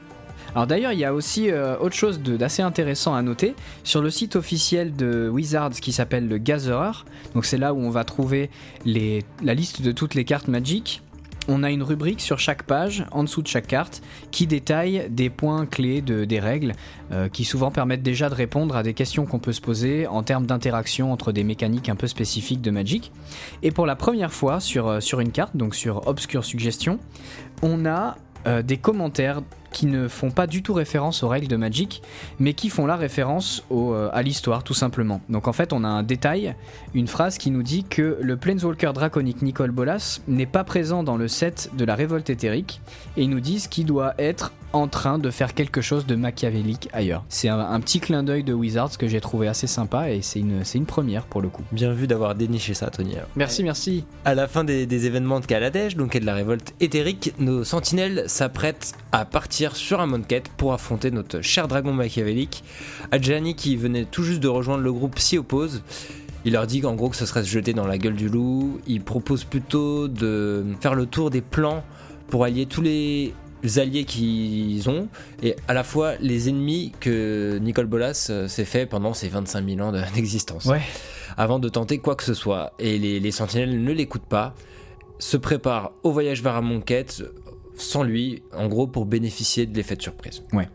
Alors 0.54 0.68
d'ailleurs, 0.68 0.92
il 0.92 1.00
y 1.00 1.06
a 1.06 1.14
aussi 1.14 1.50
euh, 1.50 1.78
autre 1.80 1.96
chose 1.96 2.20
d'assez 2.20 2.62
intéressant 2.62 3.16
à 3.16 3.22
noter 3.22 3.56
sur 3.84 4.02
le 4.02 4.10
site 4.10 4.36
officiel 4.36 4.94
de 4.96 5.30
Wizards 5.30 5.72
qui 5.82 5.94
s'appelle 5.94 6.28
le 6.28 6.38
Gatherer. 6.38 7.06
Donc 7.34 7.46
c'est 7.46 7.58
là 7.58 7.74
où 7.74 7.80
on 7.80 7.90
va 7.90 8.04
trouver 8.04 8.50
la 8.86 9.54
liste 9.54 9.82
de 9.82 9.92
toutes 9.94 10.14
les 10.14 10.26
cartes 10.26 10.50
Magic. 10.50 11.02
on 11.48 11.64
a 11.64 11.72
une 11.72 11.84
rubrique 11.84 12.20
sur 12.20 12.38
chaque 12.38 12.64
page, 12.64 13.06
en 13.12 13.24
dessous 13.24 13.42
de 13.42 13.48
chaque 13.48 13.68
carte, 13.68 14.02
qui 14.32 14.46
détaille 14.46 15.08
des 15.10 15.30
points 15.30 15.66
clés 15.66 16.02
de, 16.02 16.26
des 16.26 16.42
règles, 16.42 16.74
euh, 17.14 17.30
qui 17.30 17.46
souvent 17.46 17.72
permettent 17.72 18.04
déjà 18.04 18.30
de 18.30 18.36
répondre 18.36 18.76
à 18.76 18.84
des 18.84 18.94
questions 18.94 19.26
qu'on 19.26 19.40
peut 19.40 19.54
se 19.54 19.62
poser 19.62 20.06
en 20.06 20.22
termes 20.22 20.46
d'interaction 20.46 21.14
entre 21.14 21.32
des 21.32 21.46
mécaniques 21.46 21.88
un 21.88 21.96
peu 21.96 22.08
spécifiques 22.08 22.62
de 22.62 22.72
Magic. 22.72 23.14
Et 23.64 23.72
pour 23.72 23.86
la 23.86 23.96
première 23.96 24.34
fois 24.34 24.60
sur, 24.60 24.88
euh, 24.90 25.00
sur 25.00 25.22
une 25.22 25.32
carte, 25.32 25.56
donc 25.56 25.76
sur 25.76 26.08
Obscure 26.08 26.44
Suggestion, 26.44 27.00
on 27.62 27.86
a 27.86 28.18
des 28.64 28.78
commentaires 28.78 29.44
qui 29.72 29.86
ne 29.86 30.08
font 30.08 30.32
pas 30.32 30.48
du 30.48 30.64
tout 30.64 30.74
référence 30.74 31.24
aux 31.24 31.28
règles 31.28 31.48
de 31.48 31.56
Magic, 31.56 32.02
mais 32.40 32.54
qui 32.54 32.70
font 32.70 32.86
la 32.86 32.96
référence 32.96 33.64
au, 33.70 33.94
euh, 33.94 34.10
à 34.14 34.22
l'histoire 34.22 34.64
tout 34.64 34.74
simplement. 34.74 35.22
Donc 35.30 35.48
en 35.48 35.54
fait 35.54 35.74
on 35.74 35.84
a 35.84 35.88
un 35.88 36.04
détail, 36.04 36.56
une 36.94 37.08
phrase 37.08 37.38
qui 37.38 37.52
nous 37.52 37.64
dit 37.64 37.84
que 37.84 38.18
le 38.22 38.38
Planeswalker 38.38 38.92
draconique 38.94 39.42
Nicole 39.42 39.72
Bolas 39.72 40.22
n'est 40.28 40.46
pas 40.46 40.64
présent 40.64 41.04
dans 41.04 41.18
le 41.18 41.28
set 41.28 41.72
de 41.78 41.86
la 41.86 41.96
révolte 41.96 42.30
éthérique, 42.30 42.82
et 43.18 43.24
ils 43.24 43.30
nous 43.30 43.40
disent 43.40 43.68
qu'il 43.68 43.86
doit 43.86 44.14
être 44.18 44.52
en 44.74 44.88
train 44.88 45.20
de 45.20 45.30
faire 45.32 45.54
quelque 45.54 45.82
chose 45.82 46.06
de 46.06 46.16
machiavélique 46.16 46.88
ailleurs. 46.94 47.26
C'est 47.28 47.50
un, 47.50 47.60
un 47.60 47.80
petit 47.82 48.00
clin 48.00 48.24
d'œil 48.24 48.44
de 48.44 48.54
Wizards 48.54 48.98
que 48.98 49.06
j'ai 49.08 49.20
trouvé 49.20 49.50
assez 49.50 49.68
sympa 49.68 50.10
et 50.10 50.22
c'est 50.22 50.40
une, 50.40 50.64
une 50.74 50.86
première 50.86 51.26
pour 51.26 51.42
le 51.42 51.50
coup. 51.50 51.64
Bien 51.74 51.92
vu 51.92 52.08
d'avoir 52.08 52.36
déniché 52.36 52.74
ça, 52.74 52.90
Tony. 52.90 53.16
Merci, 53.36 53.64
merci. 53.64 54.06
À 54.24 54.34
la 54.34 54.48
fin 54.48 54.64
des, 54.64 54.86
des 54.86 55.06
événements 55.08 55.42
de 55.42 55.46
Kaladesh, 55.46 55.98
donc 55.98 56.16
et 56.16 56.22
de 56.22 56.26
la 56.26 56.34
révolte 56.34 56.74
éthérique, 56.80 57.34
nos 57.38 57.66
sentinelles 57.66 58.24
s'apprêtent 58.28 58.94
à 59.12 59.26
partir 59.26 59.61
sur 59.76 60.00
un 60.02 60.08
monquette 60.08 60.50
pour 60.58 60.74
affronter 60.74 61.12
notre 61.12 61.42
cher 61.42 61.68
dragon 61.68 61.94
machiavélique. 61.94 62.64
Adjani, 63.12 63.56
qui 63.56 63.76
venait 63.76 64.06
tout 64.06 64.24
juste 64.24 64.40
de 64.40 64.48
rejoindre 64.48 64.84
le 64.84 64.92
groupe, 64.92 65.20
s'y 65.20 65.38
oppose. 65.38 65.84
Il 66.46 66.54
leur 66.54 66.66
dit 66.66 66.82
qu'en 66.82 66.96
gros 66.96 67.10
que 67.10 67.16
ce 67.16 67.26
serait 67.28 67.44
se 67.44 67.50
jeter 67.50 67.74
dans 67.74 67.86
la 67.86 67.98
gueule 68.00 68.16
du 68.16 68.28
loup. 68.28 68.80
Il 68.88 69.02
propose 69.04 69.44
plutôt 69.44 70.08
de 70.08 70.66
faire 70.82 70.96
le 70.96 71.06
tour 71.06 71.30
des 71.30 71.42
plans 71.42 71.84
pour 72.30 72.44
allier 72.46 72.66
tous 72.66 72.82
les 72.82 73.34
alliés 73.78 74.06
qu'ils 74.06 74.90
ont 74.90 75.08
et 75.44 75.56
à 75.68 75.76
la 75.76 75.84
fois 75.84 76.16
les 76.20 76.50
ennemis 76.50 76.94
que 77.00 77.60
Nicole 77.62 77.86
Bolas 77.86 78.26
euh, 78.32 78.48
s'est 78.48 78.66
fait 78.66 78.88
pendant 78.88 79.14
ses 79.14 79.30
25 79.30 79.64
000 79.70 79.82
ans 79.88 79.92
de- 79.92 80.02
d'existence 80.16 80.66
Ouais. 80.66 80.82
avant 81.38 81.60
de 81.60 81.70
tenter 81.70 82.00
quoi 82.00 82.16
que 82.16 82.24
ce 82.24 82.34
soit. 82.34 82.74
Et 82.80 82.98
les, 82.98 83.20
les 83.20 83.32
sentinelles 83.32 83.84
ne 83.84 83.92
l'écoutent 83.92 84.26
pas, 84.28 84.56
se 85.20 85.38
préparent 85.38 85.92
au 86.02 86.12
voyage 86.12 86.42
vers 86.42 86.56
Amonkhet 86.56 87.06
sans 87.82 88.04
lui, 88.04 88.44
en 88.56 88.68
gros 88.68 88.88
pour 88.88 89.06
bénéficier 89.06 89.66
de 89.66 89.76
l'effet 89.76 89.96
de 89.96 90.02
surprise. 90.02 90.44
Ouais. 90.54 90.68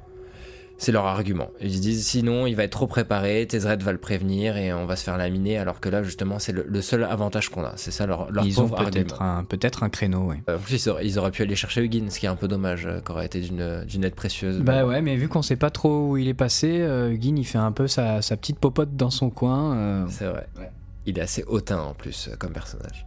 C'est 0.78 0.92
leur 0.92 1.06
argument. 1.06 1.48
Ils 1.62 1.72
se 1.74 1.80
disent 1.80 2.06
sinon 2.06 2.46
il 2.46 2.54
va 2.54 2.64
être 2.64 2.72
trop 2.72 2.86
préparé, 2.86 3.46
Tezzeret 3.46 3.78
va 3.78 3.92
le 3.92 3.98
prévenir 3.98 4.58
et 4.58 4.74
on 4.74 4.84
va 4.84 4.94
se 4.94 5.04
faire 5.04 5.16
laminer, 5.16 5.56
alors 5.56 5.80
que 5.80 5.88
là 5.88 6.02
justement 6.02 6.38
c'est 6.38 6.52
le, 6.52 6.66
le 6.68 6.82
seul 6.82 7.02
avantage 7.04 7.48
qu'on 7.48 7.64
a. 7.64 7.72
C'est 7.76 7.90
ça 7.90 8.04
leur, 8.04 8.30
leur 8.30 8.44
Ils 8.44 8.60
ont 8.60 8.68
peut-être 8.68 9.82
un, 9.82 9.88
créneau, 9.88 10.24
ouais. 10.24 10.42
Euh, 10.50 10.56
En 10.56 10.60
plus, 10.60 10.84
ils 10.84 10.90
auraient, 10.90 11.06
ils 11.06 11.18
auraient 11.18 11.30
pu 11.30 11.40
aller 11.40 11.56
chercher 11.56 11.80
Huggins, 11.82 12.10
ce 12.10 12.18
qui 12.20 12.26
est 12.26 12.28
un 12.28 12.36
peu 12.36 12.46
dommage, 12.46 12.84
euh, 12.84 13.00
qui 13.00 13.10
aurait 13.10 13.24
été 13.24 13.40
d'une 13.40 13.84
d'une 13.86 14.04
aide 14.04 14.14
précieuse. 14.14 14.58
Bah 14.58 14.84
ouais, 14.84 15.00
mais 15.00 15.16
vu 15.16 15.28
qu'on 15.28 15.40
sait 15.40 15.56
pas 15.56 15.70
trop 15.70 16.10
où 16.10 16.16
il 16.18 16.28
est 16.28 16.34
passé, 16.34 16.80
euh, 16.82 17.16
il 17.18 17.44
fait 17.46 17.56
un 17.56 17.72
peu 17.72 17.86
sa, 17.88 18.20
sa 18.20 18.36
petite 18.36 18.58
popote 18.58 18.94
dans 18.96 19.08
son 19.10 19.30
coin. 19.30 19.74
euh, 19.76 20.04
C'est 20.10 20.26
vrai. 20.26 20.46
Ouais. 20.58 20.70
Il 21.06 21.18
est 21.18 21.22
assez 21.22 21.42
hautain 21.46 21.78
en 21.80 21.94
plus 21.94 22.28
euh, 22.28 22.36
comme 22.36 22.52
personnage. 22.52 23.06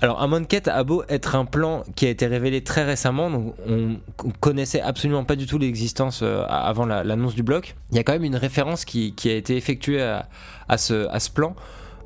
Alors, 0.00 0.22
Amonkhet 0.22 0.68
a 0.68 0.84
beau 0.84 1.02
être 1.08 1.34
un 1.34 1.44
plan 1.44 1.82
qui 1.96 2.06
a 2.06 2.10
été 2.10 2.26
révélé 2.26 2.62
très 2.62 2.84
récemment, 2.84 3.30
donc 3.30 3.54
on 3.66 3.96
on 4.24 4.30
connaissait 4.40 4.80
absolument 4.80 5.24
pas 5.24 5.34
du 5.34 5.46
tout 5.46 5.58
l'existence 5.58 6.20
euh, 6.22 6.44
avant 6.48 6.86
la- 6.86 7.02
l'annonce 7.02 7.34
du 7.34 7.42
bloc. 7.42 7.74
Il 7.90 7.96
y 7.96 7.98
a 7.98 8.04
quand 8.04 8.12
même 8.12 8.24
une 8.24 8.36
référence 8.36 8.84
qui, 8.84 9.12
qui 9.14 9.28
a 9.28 9.34
été 9.34 9.56
effectuée 9.56 10.00
à, 10.00 10.28
à 10.68 10.78
ce, 10.78 11.08
à 11.08 11.18
ce 11.18 11.30
plan 11.30 11.56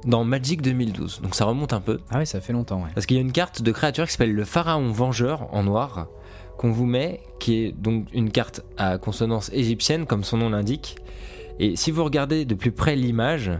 dans 0.07 0.24
Magic 0.24 0.62
2012. 0.62 1.20
Donc 1.22 1.35
ça 1.35 1.44
remonte 1.44 1.74
un 1.74 1.81
peu. 1.81 2.00
Ah 2.11 2.18
ouais, 2.18 2.24
ça 2.24 2.40
fait 2.40 2.55
longtemps, 2.55 2.83
ouais. 2.83 2.90
Parce 2.94 3.05
qu'il 3.07 3.16
y 3.16 3.20
a 3.20 3.22
une 3.22 3.33
carte 3.33 3.61
de 3.61 3.72
créature 3.72 4.07
qui 4.07 4.12
s'appelle 4.12 4.35
le 4.35 4.44
Pharaon 4.46 4.90
Vengeur 4.90 5.48
en 5.55 5.62
noir 5.62 6.07
qu'on 6.57 6.70
vous 6.70 6.87
met, 6.87 7.20
qui 7.40 7.64
est 7.66 7.72
donc 7.72 8.07
une 8.14 8.31
carte 8.31 8.62
à 8.78 8.96
consonance 8.96 9.50
égyptienne, 9.52 10.07
comme 10.07 10.24
son 10.24 10.38
nom 10.38 10.48
l'indique. 10.48 10.96
Et 11.59 11.76
si 11.76 11.90
vous 11.90 12.05
regardez 12.05 12.46
de 12.46 12.55
plus 12.55 12.72
près 12.72 12.96
l'image, 12.96 13.50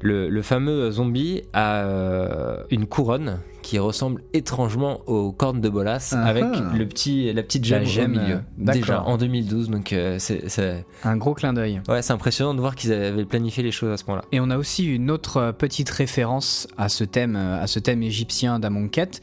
le, 0.00 0.28
le 0.28 0.42
fameux 0.42 0.90
zombie 0.90 1.42
a 1.52 1.76
euh, 1.84 2.62
une 2.70 2.86
couronne 2.86 3.40
qui 3.62 3.78
ressemble 3.80 4.22
étrangement 4.32 5.00
aux 5.06 5.32
cornes 5.32 5.60
de 5.60 5.68
Bolas, 5.68 6.12
Ah 6.16 6.24
avec 6.24 6.44
ah. 6.44 6.70
le 6.76 6.86
petit, 6.86 7.32
la 7.32 7.42
petite 7.42 7.68
La 7.68 7.82
gemme, 7.82 8.12
au 8.16 8.20
milieu. 8.20 8.34
euh. 8.36 8.72
Déjà 8.72 9.02
en 9.02 9.16
2012, 9.16 9.70
donc 9.70 9.92
euh, 9.92 10.18
c'est 10.18 10.84
Un 11.02 11.16
gros 11.16 11.34
clin 11.34 11.52
d'œil. 11.52 11.80
ouais, 11.88 12.00
c'est 12.02 12.12
impressionnant 12.12 12.54
de 12.54 12.60
voir 12.60 12.76
qu'ils 12.76 12.92
avaient 12.92 13.24
planifié 13.24 13.64
les 13.64 13.72
choses 13.72 13.90
à 13.90 13.96
ce 13.96 14.04
point-là. 14.04 14.22
Et 14.30 14.38
on 14.38 14.50
a 14.50 14.56
aussi 14.56 14.84
une 14.86 15.10
autre 15.10 15.52
petite 15.58 15.90
référence 15.90 16.68
à 16.76 16.88
ce 16.88 17.02
thème, 17.02 17.34
à 17.34 17.66
ce 17.66 17.80
thème 17.80 18.02
égyptien 18.04 18.60
d'Amonkhet. 18.60 19.20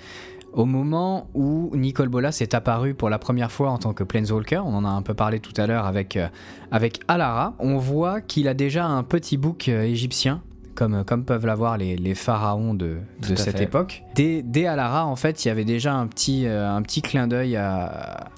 Au 0.51 0.65
moment 0.65 1.29
où 1.33 1.71
Nicole 1.73 2.09
Bolas 2.09 2.38
est 2.41 2.53
apparu 2.53 2.93
pour 2.93 3.09
la 3.09 3.17
première 3.17 3.51
fois 3.51 3.71
en 3.71 3.77
tant 3.79 3.93
que 3.93 4.03
Planeswalker, 4.03 4.62
on 4.65 4.75
en 4.75 4.86
a 4.86 4.89
un 4.89 5.01
peu 5.01 5.13
parlé 5.15 5.39
tout 5.39 5.53
à 5.57 5.65
l'heure 5.65 5.86
avec, 5.88 6.15
euh, 6.15 6.27
avec 6.69 6.99
Alara, 7.07 7.55
on 7.59 7.77
voit 7.77 8.21
qu'il 8.21 8.47
a 8.47 8.53
déjà 8.53 8.86
un 8.86 9.01
petit 9.01 9.38
bouc 9.38 9.67
euh, 9.67 9.81
égyptien, 9.83 10.43
comme, 10.75 11.03
comme 11.03 11.23
peuvent 11.25 11.45
l'avoir 11.45 11.77
les, 11.77 11.95
les 11.95 12.15
pharaons 12.15 12.73
de, 12.73 12.97
de 13.27 13.36
cette 13.36 13.57
fait. 13.57 13.63
époque. 13.63 14.03
Dès, 14.15 14.41
dès 14.41 14.65
Alara, 14.65 15.05
en 15.05 15.15
fait, 15.15 15.43
il 15.45 15.47
y 15.47 15.51
avait 15.51 15.65
déjà 15.65 15.93
un 15.93 16.07
petit, 16.07 16.45
euh, 16.47 16.69
un 16.69 16.81
petit 16.81 17.01
clin 17.01 17.27
d'œil 17.27 17.55
à, 17.55 17.86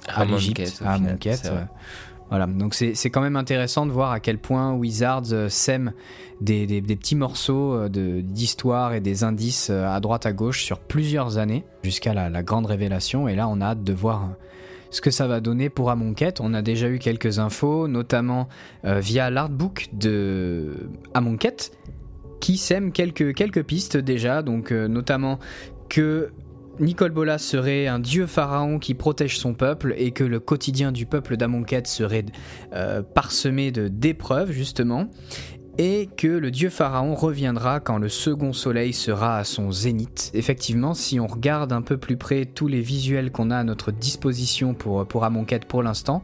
à, 0.07 0.21
À 0.21 0.25
l'Égypte, 0.25 0.81
à 0.85 0.97
vrai. 0.97 1.17
euh, 1.45 1.61
Voilà, 2.29 2.47
donc 2.47 2.73
c'est 2.73 3.09
quand 3.09 3.21
même 3.21 3.35
intéressant 3.35 3.85
de 3.85 3.91
voir 3.91 4.11
à 4.11 4.19
quel 4.19 4.37
point 4.39 4.73
Wizards 4.73 5.31
euh, 5.31 5.47
sème 5.49 5.93
des, 6.41 6.65
des- 6.67 6.81
des 6.81 6.95
petits 6.95 7.15
morceaux 7.15 7.73
euh, 7.75 7.87
de- 7.89 8.21
d'histoire 8.21 8.93
et 8.93 8.99
des 8.99 9.23
indices 9.23 9.69
euh, 9.69 9.87
à 9.87 9.99
droite 9.99 10.25
à 10.25 10.33
gauche 10.33 10.63
sur 10.63 10.79
plusieurs 10.79 11.37
années 11.37 11.63
jusqu'à 11.83 12.13
la, 12.13 12.29
la 12.29 12.43
grande 12.43 12.65
révélation. 12.65 13.27
Et 13.27 13.35
là, 13.35 13.47
on 13.47 13.61
a 13.61 13.65
hâte 13.67 13.83
de 13.83 13.93
voir 13.93 14.23
euh, 14.23 14.27
ce 14.89 15.01
que 15.01 15.11
ça 15.11 15.27
va 15.27 15.39
donner 15.39 15.69
pour 15.69 15.91
Amonkhet. 15.91 16.33
On 16.41 16.53
a 16.53 16.61
déjà 16.61 16.89
eu 16.89 16.99
quelques 16.99 17.37
infos, 17.39 17.87
notamment 17.87 18.47
euh, 18.85 18.99
via 18.99 19.29
l'artbook 19.29 19.89
de 19.93 20.89
Amonkhet, 21.13 21.71
qui 22.45 22.57
sème 22.57 22.91
quelques, 22.91 23.63
pistes 23.63 23.97
déjà, 23.97 24.43
donc 24.43 24.71
euh, 24.71 24.87
notamment 24.87 25.39
que 25.89 26.29
Nicole 26.79 27.09
Bolas 27.09 27.39
serait 27.39 27.87
un 27.87 27.97
dieu 27.97 28.27
pharaon 28.27 28.77
qui 28.77 28.93
protège 28.93 29.39
son 29.39 29.55
peuple 29.55 29.95
et 29.97 30.11
que 30.11 30.23
le 30.23 30.39
quotidien 30.39 30.91
du 30.91 31.07
peuple 31.07 31.37
d'Amonkhet 31.37 31.85
serait 31.85 32.25
euh, 32.73 33.01
parsemé 33.01 33.71
de 33.71 33.87
d'épreuves 33.87 34.51
justement 34.51 35.09
et 35.79 36.07
que 36.17 36.27
le 36.27 36.51
dieu 36.51 36.69
pharaon 36.69 37.15
reviendra 37.15 37.79
quand 37.79 37.97
le 37.97 38.09
second 38.09 38.53
soleil 38.53 38.93
sera 38.93 39.39
à 39.39 39.43
son 39.43 39.71
zénith. 39.71 40.29
Effectivement, 40.35 40.93
si 40.93 41.19
on 41.19 41.25
regarde 41.25 41.73
un 41.73 41.81
peu 41.81 41.97
plus 41.97 42.15
près 42.15 42.45
tous 42.45 42.67
les 42.67 42.79
visuels 42.79 43.31
qu'on 43.31 43.49
a 43.49 43.57
à 43.57 43.63
notre 43.63 43.91
disposition 43.91 44.75
pour, 44.75 45.07
pour 45.07 45.23
Amonkhet 45.23 45.61
pour 45.67 45.81
l'instant, 45.81 46.21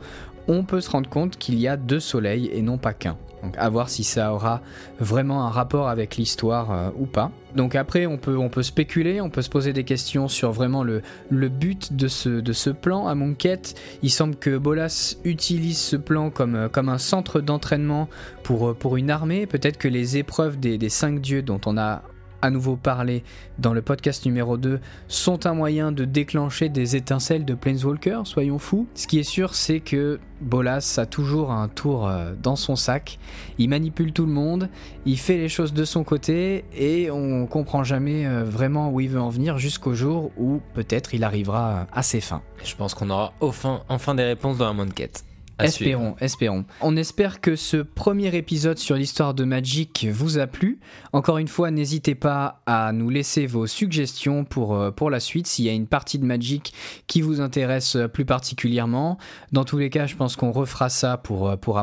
on 0.52 0.64
peut 0.64 0.82
se 0.82 0.90
rendre 0.90 1.10
compte 1.10 1.38
qu'il 1.38 1.60
y 1.60 1.68
a 1.68 1.78
deux 1.78 2.00
soleils 2.00 2.50
et 2.54 2.62
non 2.62 2.78
pas 2.78 2.94
qu'un. 2.94 3.18
Donc 3.44 3.56
à 3.58 3.70
voir 3.70 3.90
si 3.90 4.04
ça 4.04 4.34
aura 4.34 4.62
vraiment 5.00 5.46
un 5.46 5.50
rapport 5.50 5.90
avec 5.90 6.18
l'histoire 6.18 6.72
euh, 6.72 6.90
ou 6.96 7.06
pas. 7.06 7.32
Donc 7.56 7.76
après 7.76 8.06
on 8.06 8.18
peut, 8.18 8.38
on 8.38 8.50
spéculer, 8.62 9.20
on 9.20 9.30
peut 9.30 9.42
se 9.42 9.50
poser 9.50 9.74
des 9.74 9.84
questions 9.84 10.28
sur 10.28 10.52
vraiment 10.52 10.84
le, 10.84 11.02
but 11.32 11.94
de 11.94 12.08
ce, 12.08 12.70
plan 12.70 13.08
à 13.08 13.16
Monkhet. 13.16 13.62
Il 14.04 14.12
semble 14.12 14.36
que 14.36 14.58
Bolas 14.58 15.16
utilise 15.24 15.80
ce 15.80 15.96
plan 15.96 16.30
comme, 16.30 16.56
euh, 16.56 16.70
un 16.76 16.98
centre 16.98 17.42
d'entraînement 17.42 18.10
pour, 18.44 18.70
euh, 18.70 18.74
pour 18.74 18.98
une 18.98 19.10
armée. 19.10 19.48
Peut-être 19.48 19.78
que 19.78 19.88
les 19.88 20.18
épreuves 20.18 20.60
des, 20.60 20.78
des 20.78 20.90
cinq 20.90 21.20
dieux 21.20 21.42
dont 21.42 21.62
on 21.66 21.78
a 21.78 22.04
à 22.42 22.50
nouveau 22.50 22.76
parlé 22.76 23.24
dans 23.60 23.74
le 23.74 23.82
podcast 23.82 24.26
numéro 24.26 24.58
2 24.58 24.80
sont 25.08 25.46
un 25.46 25.54
moyen 25.54 25.92
de 25.92 26.06
déclencher 26.06 26.70
des 26.70 26.96
étincelles 26.96 27.46
de 27.46 27.54
Planeswalker, 27.54 28.22
soyons 28.26 28.60
fous. 28.60 28.88
Ce 28.96 29.08
qui 29.08 29.20
est 29.20 29.24
sûr, 29.24 29.56
c'est 29.56 29.80
que 29.80 30.20
Bolas 30.42 30.96
a 30.98 31.06
toujours 31.06 31.52
un 31.52 31.68
tour 31.68 32.08
euh, 32.08 32.34
dans 32.42 32.56
son 32.56 32.76
sac. 32.76 33.20
Il 33.58 33.70
manipule 33.70 34.12
tout 34.12 34.26
le 34.26 34.32
monde, 34.32 34.70
il 35.06 35.20
fait 35.20 35.38
les 35.38 35.50
choses 35.50 35.74
de 35.74 35.86
son 35.86 36.04
côté 36.04 36.66
et 36.74 37.12
on 37.12 37.46
comprend 37.48 37.84
jamais 37.84 38.26
euh, 38.26 38.44
vraiment 38.44 38.92
où 38.92 39.00
il 39.00 39.10
veut 39.10 39.22
en 39.22 39.30
venir 39.30 39.58
jusqu'au 39.58 39.94
jour 39.94 40.32
où 40.38 40.62
peut-être 40.74 41.14
il 41.14 41.24
arrivera 41.24 41.88
à 41.92 42.04
ses 42.04 42.22
fins. 42.22 42.42
Je 42.64 42.76
pense 42.76 42.94
qu'on 42.94 43.10
aura 43.10 43.34
enfin, 43.40 44.16
des 44.16 44.24
réponses 44.24 44.58
dans 44.58 44.66
la 44.66 44.74
Monkette. 44.74 45.24
Espérons, 45.64 46.16
espérons. 46.20 46.66
On 46.82 46.96
espère 46.96 47.42
que 47.42 47.56
ce 47.56 47.78
premier 47.78 48.36
épisode 48.36 48.78
sur 48.78 48.96
l'histoire 48.96 49.34
de 49.34 49.44
Magic 49.44 50.08
vous 50.12 50.38
a 50.40 50.48
plu. 50.48 50.80
Encore 51.14 51.38
une 51.38 51.48
fois, 51.48 51.72
n'hésitez 51.72 52.16
pas 52.16 52.62
à 52.66 52.92
nous 52.94 53.10
laisser 53.10 53.46
vos 53.46 53.68
suggestions 53.68 54.44
pour, 54.46 54.76
euh, 54.76 54.92
la 55.10 55.20
suite 55.20 55.48
s'il 55.48 55.66
y 55.66 55.70
a 55.70 55.74
une 55.74 55.88
partie 55.88 56.20
de 56.20 56.26
Magic 56.26 56.74
qui 57.08 57.22
vous 57.22 57.42
intéresse 57.42 57.96
euh, 57.96 58.08
plus 58.08 58.26
particulièrement. 58.26 59.18
Dans 59.52 59.66
tous 59.66 59.78
les 59.78 59.90
cas, 59.90 60.06
je 60.06 60.16
pense 60.16 60.36
qu'on 60.36 60.52
refera 60.52 60.90
ça 60.90 61.18
pour, 61.18 61.50
euh, 61.50 61.56
pour 61.56 61.80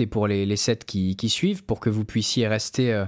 et 0.00 0.06
pour 0.06 0.26
les, 0.26 0.46
les 0.46 0.56
sets 0.56 0.78
qui, 0.86 1.16
suivent 1.28 1.64
pour 1.64 1.80
que 1.80 1.90
vous 1.90 2.04
puissiez 2.04 2.48
rester 2.48 3.04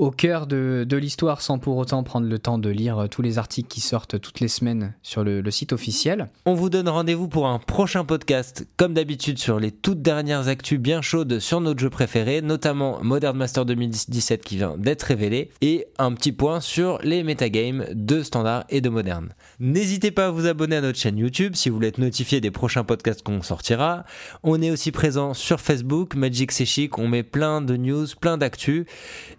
au 0.00 0.10
cœur 0.10 0.46
de, 0.46 0.86
l'histoire 0.96 1.42
sans 1.42 1.58
pour 1.58 1.76
autant 1.76 2.02
prendre 2.02 2.26
le 2.26 2.38
temps 2.38 2.56
de 2.56 2.70
lire 2.70 2.98
euh, 2.98 3.06
tous 3.06 3.20
les 3.20 3.36
articles 3.36 3.68
qui 3.68 3.82
sortent 3.82 4.18
toutes 4.18 4.40
les 4.40 4.48
semaines 4.48 4.94
sur 5.02 5.24
le, 5.24 5.42
le 5.42 5.50
site 5.50 5.74
officiel. 5.74 6.30
On 6.46 6.54
vous 6.54 6.70
donne 6.70 6.88
rendez-vous 6.88 7.28
pour 7.28 7.46
un 7.46 7.58
prochain 7.58 8.06
podcast, 8.06 8.66
comme 8.78 8.94
d'habitude 8.94 9.38
sur 9.38 9.60
les 9.60 9.70
toutes 9.70 10.00
dernières 10.00 10.48
actus 10.48 10.78
bien 10.78 11.02
chaudes 11.02 11.38
sur 11.38 11.60
notre 11.60 11.80
jeu 11.80 11.90
préféré, 11.90 12.40
notamment 12.40 12.98
Modern 13.02 13.36
Master 13.36 13.66
2017 13.66 14.42
qui 14.42 14.56
vient 14.56 14.74
d'être 14.78 15.02
révélé, 15.02 15.50
et 15.60 15.86
un 15.98 16.12
petit 16.12 16.32
point 16.32 16.60
sur 16.60 16.98
les 17.02 17.22
metagames 17.22 17.84
de 17.92 18.22
standard 18.22 18.64
et 18.70 18.80
de 18.80 18.88
moderne. 18.88 19.34
N'hésitez 19.58 20.12
pas 20.12 20.28
à 20.28 20.30
vous 20.30 20.46
abonner 20.46 20.76
à 20.76 20.80
notre 20.80 20.98
chaîne 20.98 21.18
YouTube 21.18 21.56
si 21.56 21.68
vous 21.68 21.74
voulez 21.74 21.88
être 21.88 21.98
notifié 21.98 22.40
des 22.40 22.50
prochains 22.50 22.84
podcasts 22.84 23.22
qu'on 23.22 23.42
sortira. 23.42 24.04
On 24.44 24.62
est 24.62 24.70
aussi 24.70 24.92
présent 24.92 25.34
sur 25.34 25.60
Facebook, 25.60 26.14
Magic 26.14 26.52
C'est 26.52 26.64
Chic, 26.64 26.96
on 26.96 27.06
met 27.06 27.22
plein 27.22 27.60
de 27.60 27.76
news, 27.76 28.06
plein 28.18 28.38
d'actu 28.38 28.86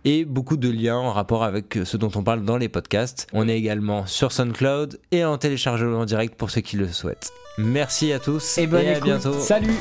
et 0.05 0.23
beaucoup 0.23 0.50
de 0.57 0.69
liens 0.69 0.97
en 0.97 1.11
rapport 1.11 1.43
avec 1.43 1.79
ce 1.83 1.97
dont 1.97 2.11
on 2.15 2.23
parle 2.23 2.43
dans 2.43 2.57
les 2.57 2.69
podcasts. 2.69 3.27
On 3.33 3.47
est 3.47 3.57
également 3.57 4.05
sur 4.05 4.31
SoundCloud 4.31 4.99
et 5.11 5.23
en 5.25 5.37
téléchargement 5.37 6.05
direct 6.05 6.35
pour 6.35 6.49
ceux 6.51 6.61
qui 6.61 6.77
le 6.77 6.87
souhaitent. 6.87 7.31
Merci 7.57 8.13
à 8.13 8.19
tous 8.19 8.57
Et 8.57 8.67
bonne 8.67 8.85
à 8.85 8.91
écoute. 8.93 9.03
bientôt. 9.03 9.33
Salut 9.39 9.75